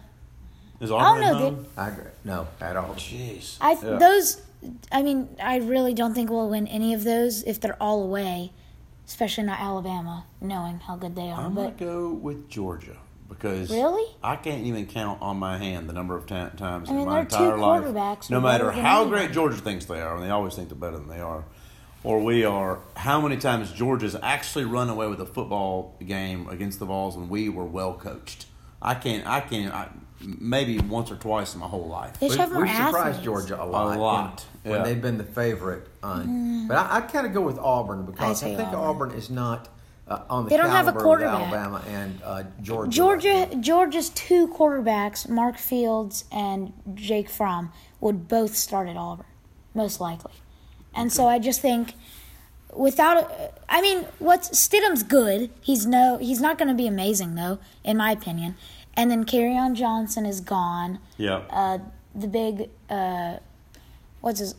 [0.80, 1.38] Is I Auburn don't at know.
[1.38, 1.66] home?
[1.76, 2.04] I agree.
[2.24, 2.94] No, at all.
[2.94, 3.56] Jeez.
[3.60, 3.96] I Yeah.
[3.98, 4.42] those.
[4.90, 8.52] I mean, I really don't think we'll win any of those if they're all away,
[9.08, 11.40] especially not Alabama, knowing how good they are.
[11.40, 12.96] I'm but gonna go with Georgia
[13.28, 14.14] because Really?
[14.22, 17.08] I can't even count on my hand the number of ta- times I mean, in
[17.08, 18.30] my entire life.
[18.30, 19.22] No matter how anybody.
[19.24, 21.44] great Georgia thinks they are, and they always think they're better than they are,
[22.04, 22.80] or we are.
[22.96, 27.28] How many times Georgia's actually run away with a football game against the Vols when
[27.28, 28.46] we were well coached?
[28.80, 29.26] I can't.
[29.26, 29.74] I can't.
[29.74, 29.88] I,
[30.20, 32.18] maybe once or twice in my whole life.
[32.20, 33.22] they We, have more we've surprised.
[33.22, 33.88] Georgia a lot.
[33.90, 34.82] when- lot, When, yeah.
[34.84, 35.86] they've been the favorite.
[36.02, 36.66] On.
[36.68, 38.80] But I, I'd kind of go with Auburn because I I, think Auburn.
[39.10, 39.10] Auburn.
[39.12, 39.68] is not
[40.08, 41.40] uh, on the They don't have a caliber of quarterback.
[41.52, 42.90] Alabama and uh, Georgia.
[42.90, 49.26] Georgia, Georgia's two quarterbacks, Mark Fields and Jake Fromm, would both start at Auburn,
[49.74, 50.32] most likely.
[50.94, 51.94] And so I just think,
[52.74, 53.30] without,
[53.68, 55.50] I mean, what's Stidham's good.
[55.60, 58.56] He's no, he's not going to be amazing though, in my opinion.
[58.98, 59.24] And then
[59.56, 60.98] on Johnson is gone.
[61.16, 61.42] Yeah.
[61.50, 61.78] Uh,
[62.16, 63.36] the big, uh,
[64.20, 64.56] what's his?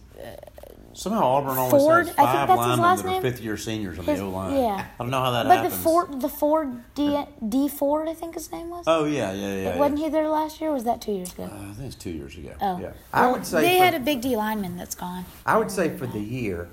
[0.93, 2.07] Somehow Auburn always Ford?
[2.07, 3.21] has I think five that's his linemen last that are name?
[3.21, 4.53] fifth year seniors on His- the O line.
[4.55, 4.85] yeah.
[4.99, 5.75] I don't know how that But happens.
[5.75, 8.85] the Ford, the Ford D, D Ford, I think his name was.
[8.87, 9.77] Oh yeah, yeah, yeah.
[9.77, 10.71] Wasn't he there last year?
[10.71, 11.43] or Was that two years ago?
[11.43, 12.53] Uh, I think it's two years ago.
[12.59, 12.91] Oh, Yeah.
[13.13, 15.25] I Well, would say they for- had a big D lineman that's gone.
[15.45, 16.69] I would say for the year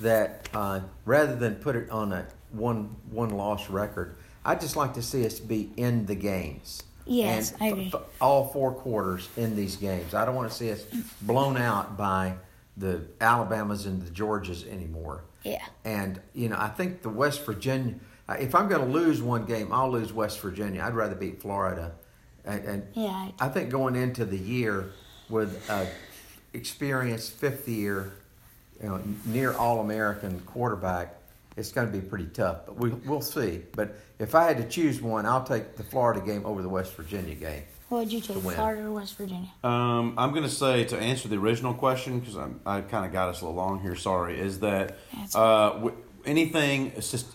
[0.00, 4.94] that uh, rather than put it on a one one loss record, I'd just like
[4.94, 6.82] to see us be in the games.
[7.10, 7.92] Yes, and I agree.
[8.20, 10.14] all four quarters in these games.
[10.14, 10.84] I don't want to see us
[11.22, 12.34] blown out by
[12.76, 15.24] the Alabamas and the Georgias anymore.
[15.42, 15.64] Yeah.
[15.84, 17.94] And you know, I think the West Virginia.
[18.28, 20.82] uh, If I'm going to lose one game, I'll lose West Virginia.
[20.84, 21.92] I'd rather beat Florida.
[22.44, 24.90] And, and Yeah, I- I think going into the year
[25.28, 25.88] with a
[26.52, 28.12] experienced fifth year,
[28.82, 31.14] you know, near All American quarterback,
[31.56, 32.66] it's going to be pretty tough.
[32.66, 33.62] But we we'll see.
[33.72, 36.94] But if I had to choose one, I'll take the Florida game over the West
[36.94, 37.62] Virginia game.
[37.88, 38.54] What would you take, win.
[38.54, 39.48] Florida or West Virginia?
[39.64, 43.28] Um, I'm going to say to answer the original question because I kind of got
[43.30, 43.96] us a little long here.
[43.96, 44.96] Sorry, is that
[45.34, 46.92] uh, w- anything?
[46.94, 47.26] It's just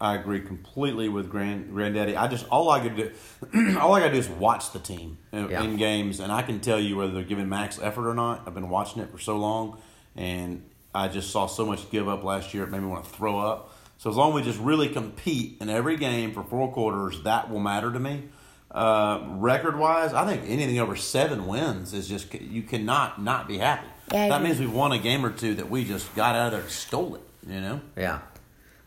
[0.00, 2.16] I agree completely with Grand Granddaddy.
[2.16, 3.10] I just all I could do,
[3.80, 5.64] all I got to do is watch the team in, Yeah.
[5.64, 8.44] in games, and I can tell you whether they're giving max effort or not.
[8.46, 9.78] I've been watching it for so long,
[10.14, 12.64] and I just saw so much give up last year.
[12.64, 13.74] It made me want to throw up.
[13.98, 17.50] So as long as we just really compete in every game for four quarters, that
[17.50, 18.24] will matter to me.
[18.70, 23.58] Uh, record wise, I think anything over seven wins is just you cannot not be
[23.58, 23.86] happy.
[24.12, 26.52] Yeah, that means we've won a game or two that we just got out of
[26.52, 27.22] there and stole it.
[27.48, 27.80] You know.
[27.96, 28.20] Yeah.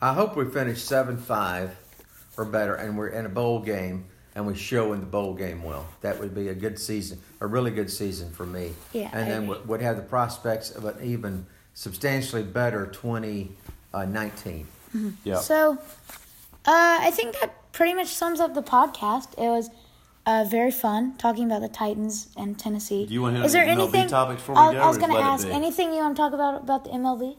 [0.01, 1.77] I hope we finish 7 5
[2.37, 5.63] or better and we're in a bowl game and we show in the bowl game
[5.63, 5.85] well.
[6.01, 8.73] That would be a good season, a really good season for me.
[8.91, 9.47] Yeah, I And then agree.
[9.49, 14.67] would would have the prospects of an even substantially better 2019.
[15.23, 15.37] Yeah.
[15.37, 15.77] So,
[16.65, 19.33] uh, I think that pretty much sums up the podcast.
[19.37, 19.69] It was
[20.25, 23.05] uh, very fun talking about the Titans and Tennessee.
[23.05, 24.07] Do you want to hit Is there MLB anything?
[24.07, 26.33] topics before we I, go, I was going to ask anything you want to talk
[26.33, 27.35] about about the MLB.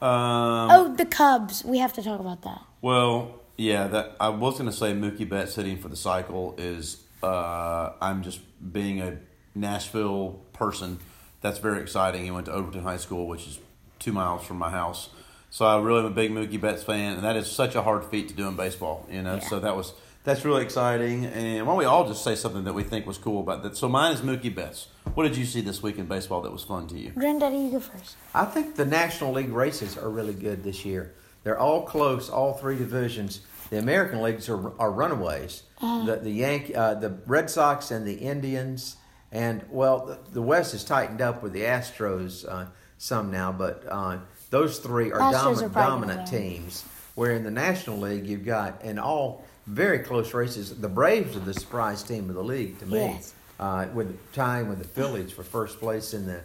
[0.00, 1.64] Um, oh, the Cubs.
[1.64, 2.62] We have to talk about that.
[2.80, 7.02] Well, yeah, that I was going to say Mookie Betts hitting for the cycle is.
[7.22, 8.40] Uh, I'm just
[8.72, 9.18] being a
[9.54, 10.98] Nashville person
[11.44, 12.24] that's very exciting.
[12.24, 13.58] He went to Overton High School, which is
[13.98, 15.10] two miles from my house.
[15.50, 18.02] So I really am a big Mookie Betts fan, and that is such a hard
[18.06, 19.06] feat to do in baseball.
[19.10, 19.40] You know, Yeah.
[19.48, 19.92] so that was
[20.24, 21.26] that's really exciting.
[21.26, 23.76] And why don't we all just say something that we think was cool about that?
[23.76, 24.86] So mine is Mookie Betts.
[25.12, 27.10] What did you see this week in baseball that was fun to you?
[27.10, 28.16] Granddaddy, you go first.
[28.34, 31.12] I think the National League races are really good this year.
[31.42, 33.40] They're all close, all three divisions.
[33.68, 35.62] The American leagues are, are runaways.
[35.80, 38.96] The the Yankee, uh, the Red Sox, and the Indians,
[39.34, 42.66] and well, the, West has tightened up with the Astros uh,
[42.96, 44.18] some now, but uh,
[44.50, 46.84] those three are dominant, are dominant teams.
[47.16, 50.74] Where in the National League, you've got in all very close races.
[50.80, 53.34] The Braves are the surprise team of the league to me Yes.
[53.60, 56.40] uh, with tying with the Phillies for first place in the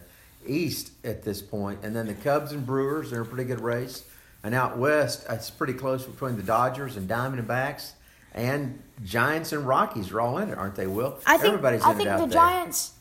[0.46, 4.04] East at this point, and then the Cubs and Brewers are a pretty good race.
[4.42, 7.92] And out west, it's pretty close between the Dodgers and Diamondbacks,
[8.34, 10.86] and Giants and Rockies are all in it, aren't they?
[10.86, 12.34] Will I think everybody's I in think it out the there.
[12.34, 12.92] Giants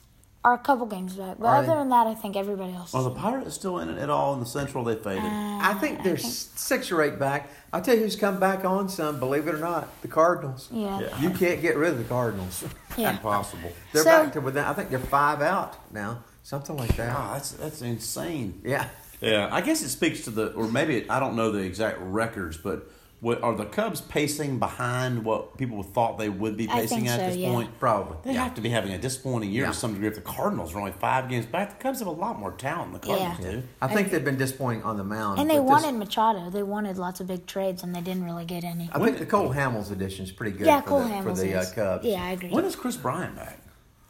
[0.46, 1.74] are a couple games back, but Are other they?
[1.74, 2.94] than that, I think everybody else.
[2.96, 4.86] Are the Pirates still in it at all in the Central?
[4.86, 5.24] They faded.
[5.26, 7.50] Uh, I think they're s six or eight back.
[7.74, 9.20] I'll tell you who's come back on some.
[9.20, 10.70] Believe it or not, the Cardinals.
[10.72, 11.20] yeah, Yeah.
[11.22, 12.64] You can't get rid of the Cardinals.
[12.98, 13.12] yeah.
[13.18, 13.72] Impossible.
[13.92, 14.64] They're So- back to within.
[14.64, 17.14] I think they're five out now, something like that.
[17.14, 18.62] God, that's that's insane.
[18.64, 18.88] Yeah.
[19.22, 21.98] Yeah, I guess it speaks to the, or maybe it, I don't know the exact
[22.00, 22.90] records, but
[23.22, 27.26] what are the Cubs pacing behind what people thought they would be pacing at so,
[27.26, 27.52] this yeah.
[27.52, 27.78] point?
[27.78, 28.18] Probably.
[28.24, 28.44] They yeah.
[28.46, 29.72] have to be having a disappointing year Yeah.
[29.72, 30.08] to some degree.
[30.08, 32.94] If the Cardinals are only five games back, the Cubs have a lot more talent
[32.94, 33.52] than the Cardinals Yeah.
[33.52, 33.64] do.
[33.82, 35.40] I think they've been disappointing on the mound.
[35.40, 36.50] And they with this- wanted Machado.
[36.50, 38.90] They wanted lots of big trades, and they didn't really get any.
[38.94, 41.34] I think the Cole Hamels addition is pretty good yeah, for Cole the, Hamels for
[41.34, 41.66] the uh.
[41.76, 42.06] Cubs.
[42.06, 42.50] Yeah, I agree.
[42.50, 43.60] When is Kris Bryant back?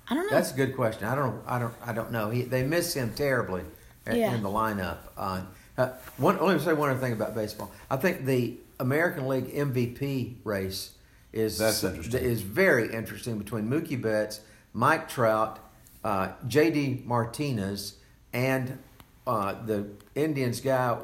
[0.08, 0.38] I don't know.
[0.38, 1.08] That's a good question.
[1.08, 1.41] I don't.
[1.48, 1.74] I don't.
[1.86, 2.30] I don't know.
[2.30, 3.63] He, they miss him terribly
[4.08, 4.34] a- Yeah.
[4.34, 4.98] in the lineup.
[5.17, 5.41] Uh,
[5.78, 7.72] uh, one, let me say one other thing about baseball.
[7.89, 10.91] I think the American League MVP race
[11.33, 12.23] is That's interesting.
[12.23, 14.41] is very interesting between Mookie Betts,
[14.73, 15.59] Mike Trout,
[16.03, 17.03] uh, J.D.
[17.05, 17.95] Martinez,
[18.33, 18.79] and
[19.27, 20.97] uh, the Indians guy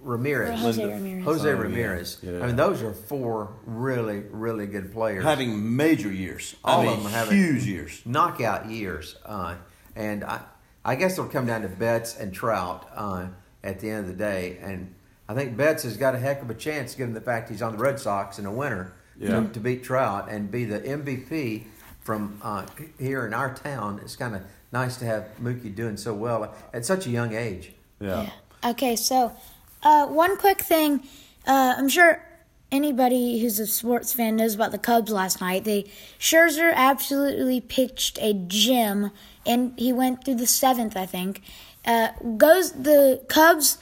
[0.00, 0.60] Ramirez.
[0.60, 1.24] Jose Linda- Ramirez.
[1.24, 1.56] Jose Oh.
[1.56, 2.18] Ramirez.
[2.22, 2.40] Yeah.
[2.42, 5.24] I mean, those are four really, really good players.
[5.24, 6.54] Having major years.
[6.64, 8.00] All I mean, of them are having- huge years.
[8.06, 9.16] knockout years.
[9.26, 9.56] Uh,
[9.96, 10.40] and I,
[10.84, 13.26] I guess it'll come down to Betts and Trout uh,
[13.64, 14.58] at the end of the day.
[14.62, 14.94] And
[15.28, 17.72] I think Betts has got a heck of a chance, given the fact he's on
[17.76, 19.40] the Red Sox in a winner, Yeah.
[19.40, 21.64] to, to beat Trout and be the MVP
[22.00, 22.64] from uh,
[22.98, 24.00] here in our town.
[24.02, 27.72] It's kind of nice to have Mookie doing so well at such a young age.
[28.00, 28.30] Yeah.
[28.64, 29.36] Okay, so
[29.82, 31.00] uh, one quick thing.
[31.46, 32.24] Uh, I'm sure
[32.72, 35.64] anybody who's a sports fan knows about the Cubs last night.
[35.64, 35.84] They
[36.18, 39.10] Scherzer absolutely pitched a gem,
[39.44, 41.42] and he went through the seventh, I think.
[41.84, 43.78] Uh, goes the Cubs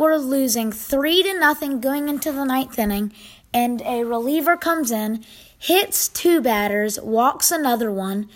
[0.00, 3.12] were losing three to nothing going into the ninth inning,
[3.52, 5.22] and a reliever comes in,
[5.58, 8.28] hits two batters, walks another one,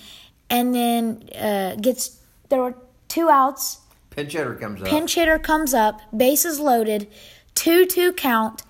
[0.51, 2.75] and then uh, gets there were
[3.09, 3.79] two outs.
[4.11, 4.89] Pinch hitter comes up.
[4.89, 7.09] Pinch hitter comes up, bases loaded,
[7.55, 8.63] 2 2 count.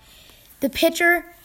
[0.61, 1.35] The pitcher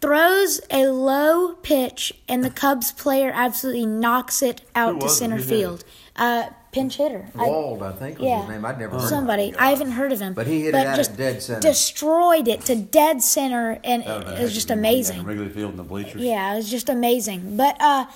[0.00, 5.84] throws a low pitch, and the Cubs player absolutely knocks it out to center field.
[6.16, 7.26] Uh, pinch hitter.
[7.38, 8.40] I- Wald, I think was yeah.
[8.40, 8.64] his name.
[8.64, 9.48] I'd never heard of Somebody.
[9.48, 9.56] him.
[9.58, 10.34] I haven't heard of him.
[10.34, 11.60] But he hit it out at just dead center.
[11.60, 15.16] Destroyed it to dead center, and Oh, it that was just had to be- amazing.
[15.18, 16.20] Yeah, Wrigley Field and the bleachers.
[16.22, 17.56] Yeah, it was just amazing.
[17.56, 18.06] But uh,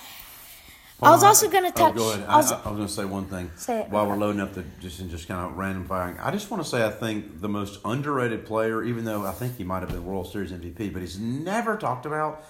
[1.03, 1.93] I was also going to touch.
[1.95, 2.25] Oh, go ahead.
[2.27, 3.89] I was- I, I was going to say one thing Say it.
[3.89, 6.17] while we're loading up the just and just kind of random firing.
[6.19, 9.57] I just want to say I think the most underrated player, even though I think
[9.57, 12.43] he might have been World Series MVP, but he's never talked about,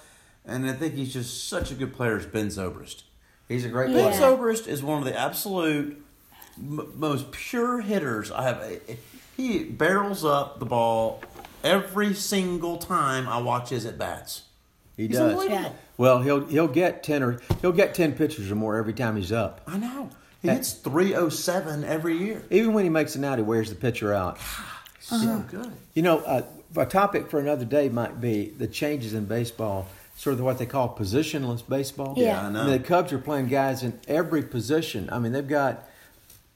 [0.44, 2.18] and I think he's just such a good player.
[2.18, 3.04] Is Ben Zobrist.
[3.52, 4.08] He's a great Yeah.
[4.10, 4.20] Ben.
[4.20, 6.02] Zobrist is one of the absolute
[6.58, 8.64] m- most pure hitters I have.
[9.36, 11.22] He barrels up the ball
[11.62, 14.42] every single time I watch his at bats.
[14.96, 15.32] He He's does.
[15.32, 15.76] unbelievable.
[15.98, 19.32] Well, he'll he'll get ten or he'll get ten pitches or more every time he's
[19.32, 19.60] up.
[19.66, 20.08] I know.
[20.40, 22.42] He hits 307 every year.
[22.50, 24.38] Even when he makes an out, he wears the pitcher out.
[25.00, 25.70] So good.
[25.94, 26.42] You know, uh,
[26.76, 29.86] a topic for another day might be the changes in baseball,
[30.22, 32.14] sort of what they call positionless baseball.
[32.16, 32.26] Yeah.
[32.26, 32.62] Yeah, I know.
[32.64, 35.08] mean, the Cubs are playing guys in every position.
[35.10, 35.88] I mean, they've got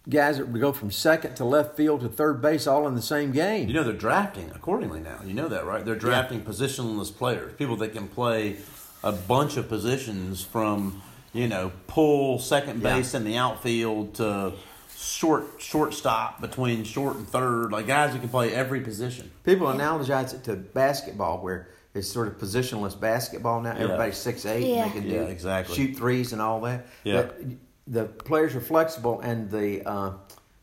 [0.09, 3.03] guys that would go from second to left field to third base all in the
[3.03, 3.67] same game.
[3.67, 5.19] You know they're drafting accordingly now.
[5.27, 5.85] You know that, right?
[5.85, 8.59] They're drafting positionless players, people that can play
[9.03, 11.03] a bunch of positions from
[11.33, 12.95] you know pull second Yeah.
[12.99, 14.53] base in the outfield to
[14.97, 19.33] short shortstop between short and third, like guys who can play every position.
[19.43, 21.67] People analogize it to basketball, where
[21.97, 23.73] it's sort of positionless basketball now.
[23.73, 24.85] Everybody's six eight, Yeah.
[24.85, 25.75] and they can Yeah, do exactly.
[25.75, 26.87] shoot threes and all that.
[27.05, 27.23] Yeah.
[27.23, 27.41] But
[27.87, 30.13] the players are flexible, and the uh,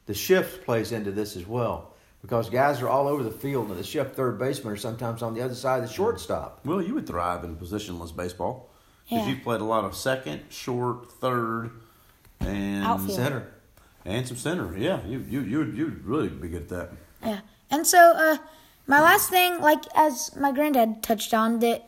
[0.06, 3.78] the shift plays into this as well because guys are all over the field, and
[3.78, 6.60] the shift third baseman are sometimes on the other side of the shortstop.
[6.66, 8.70] Well, you would thrive in positionless baseball
[9.10, 9.34] because Yeah.
[9.34, 11.72] you've played a lot of second, short, third,
[12.40, 13.12] and Outfield.
[13.16, 13.48] Center.
[14.06, 14.78] And some center.
[14.78, 16.90] Yeah, you you you you'd really be good at that.
[17.24, 17.40] Yeah.
[17.72, 18.38] And so, uh,
[18.88, 21.86] my last thing, like as my granddad touched on, that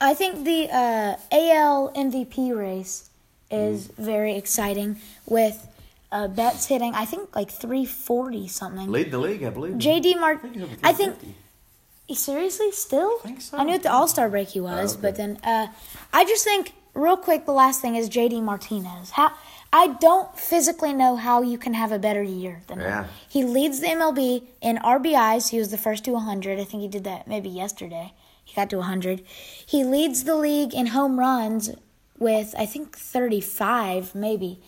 [0.00, 3.10] I think the uh, AL MVP race
[3.50, 5.66] is very exciting with
[6.12, 8.90] uh, Betts hitting, I think like 340 something.
[8.90, 9.74] Lead the league, I believe.
[9.74, 12.14] JD Mart, I think he's over I think 350.
[12.14, 13.18] seriously still.
[13.24, 13.58] I think so.
[13.58, 15.02] I knew at the All Star break he was, okay.
[15.02, 15.68] but then uh,
[16.12, 19.10] I just think real quick the last thing is JD Martinez.
[19.10, 19.32] How
[19.72, 23.04] I don't physically know how you can have a better year than Yeah.
[23.04, 23.10] him.
[23.28, 25.48] He leads the MLB in RBIs.
[25.50, 26.58] He was the first to 100.
[26.58, 28.12] I think he did that maybe yesterday.
[28.44, 29.22] He got to 100.
[29.66, 31.70] He leads the league in home runs
[32.18, 34.58] with I think 35 maybe.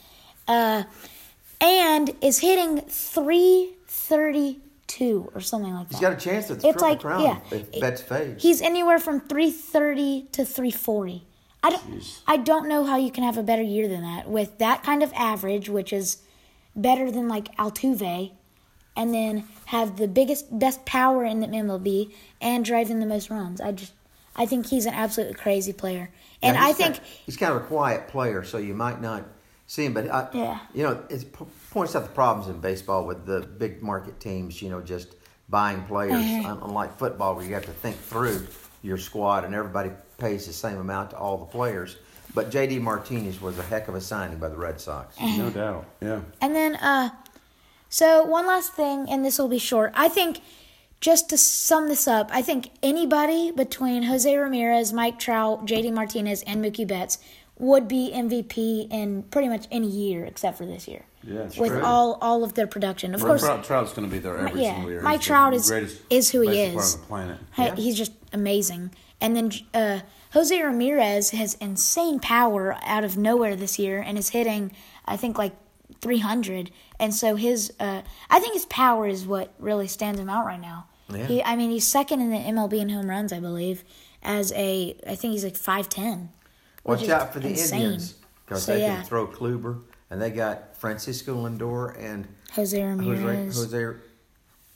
[0.46, 0.82] Uh,
[1.62, 2.80] and is hitting
[3.86, 5.94] 332 or something like that.
[5.94, 7.38] He's got a chance at the It's like, crown yeah.
[7.50, 8.42] if Betts fades.
[8.42, 11.24] He's anywhere from 330 to 340.
[11.62, 12.20] I don't Jeez.
[12.26, 15.02] I don't know how you can have a better year than that with that kind
[15.02, 16.18] of average which is
[16.74, 18.32] better than like Altuve
[18.96, 23.60] and then have the biggest best power in the MLB and driving the most runs.
[23.60, 23.92] I just
[24.36, 26.10] I think he's an absolutely crazy player.
[26.42, 29.24] And Yeah, I think kind- he's kind of a quiet player, so you might not
[29.66, 29.92] see him.
[29.92, 30.58] But I, Yeah.
[30.72, 34.62] you know, it p- points out the problems in baseball with the big market teams.
[34.62, 35.14] You know, just
[35.48, 36.56] buying players, Uh-huh.
[36.62, 38.46] unlike football, where you have to think through
[38.82, 39.90] your squad and everybody
[40.20, 41.96] pays the same amount to all the players.
[42.34, 45.18] But JD Martinez was a heck of a signing by the Red Sox.
[45.20, 45.84] No doubt.
[46.00, 46.20] Yeah.
[46.40, 47.10] And then, uh,
[47.88, 49.92] so one last thing, and this will be short.
[49.96, 50.40] I think,
[51.00, 56.42] just to sum this up, I think anybody between Jose Ramirez, Mike Trout, JD Martinez,
[56.44, 57.18] and Mookie Betts
[57.58, 61.04] would be MVP in pretty much any year except for this year.
[61.22, 61.82] Yeah, with true.
[61.82, 63.42] all all of their production, of Well, course.
[63.42, 65.02] Trout, Trout's going to be there every yeah, single year.
[65.02, 66.72] Mike the Trout is- greatest is who he is.
[66.72, 67.38] player on the planet.
[67.52, 67.74] Hey, Yeah.
[67.74, 68.90] He's just amazing.
[69.20, 70.00] And then uh,
[70.32, 74.72] Jose Ramirez has insane power out of nowhere this year and is hitting,
[75.06, 75.54] I think, like
[76.00, 76.70] 300.
[76.98, 80.60] And so his, uh, I think his power is what really stands him out right
[80.60, 80.86] now.
[81.12, 81.26] Yeah.
[81.26, 83.84] He, I mean, he's second in the MLB in home runs, I believe,
[84.22, 86.28] as a, I think he's like 5'10.
[86.84, 87.80] Watch out for the insane.
[87.82, 88.14] Indians
[88.46, 88.96] because So, they yeah.
[88.96, 93.54] can throw Kluber, and they got Francisco Lindor and Jose Ramirez.
[93.56, 93.96] Jose, Jose R-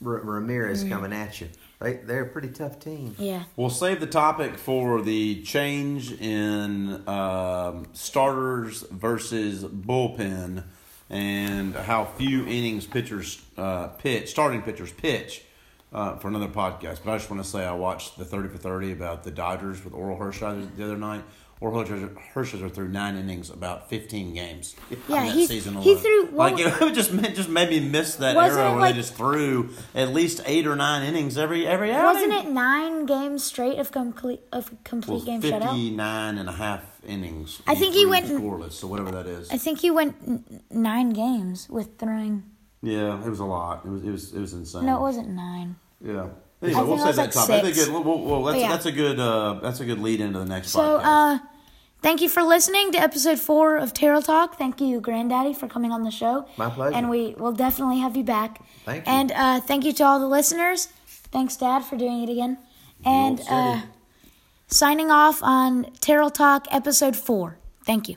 [0.00, 1.48] Ramirez coming at you.
[1.80, 3.14] They they're a pretty tough team.
[3.18, 3.44] Yeah.
[3.56, 10.64] We'll save the topic for the change in um, starters versus bullpen
[11.10, 15.44] and how few innings pitchers uh, pitch, starting pitchers pitch
[15.92, 17.00] uh, for another podcast.
[17.04, 19.84] But I just want to say I watched the 30 for 30 about the Dodgers
[19.84, 21.22] with Orel Hershiser the other night.
[21.64, 24.76] Orel Hershiser, threw nine innings, about 15 games.
[24.90, 26.02] Yeah, that he- season he alone.
[26.02, 29.70] threw- like it just just made me miss that era where like- they just threw
[29.94, 32.30] at least eight or nine innings every every outing.
[32.30, 35.60] Wasn't it nine games straight of complete of complete Well, game shutout?
[35.70, 37.62] 59 and a half innings.
[37.66, 39.50] I think he went- scoreless, so whatever that is.
[39.50, 42.42] I think he went nine games with throwing.
[42.82, 43.84] Yeah, it was a lot.
[43.86, 44.84] It was it was it was insane.
[44.86, 45.76] No, it wasn't nine.
[46.04, 46.26] Yeah.
[46.62, 47.54] Anyway, we'll say that like topic.
[47.56, 47.88] I think six.
[47.90, 48.68] well, well, that's, yeah.
[48.70, 51.02] that's a good uh, that's a good lead into the next So, podcast.
[51.04, 51.38] uh,
[52.04, 54.58] thank you for listening to episode four of Terrell Talk.
[54.58, 56.46] Thank you, Granddaddy, for coming on the show.
[56.56, 56.94] My pleasure.
[56.94, 58.62] And we will definitely have you back.
[58.84, 59.12] Thank you.
[59.12, 60.88] And uh, thank you to all the listeners.
[61.32, 62.58] Thanks, Dad, for doing it again.
[63.04, 63.80] And uh,
[64.68, 67.58] signing off on Terrell Talk episode four.
[67.84, 68.16] Thank you.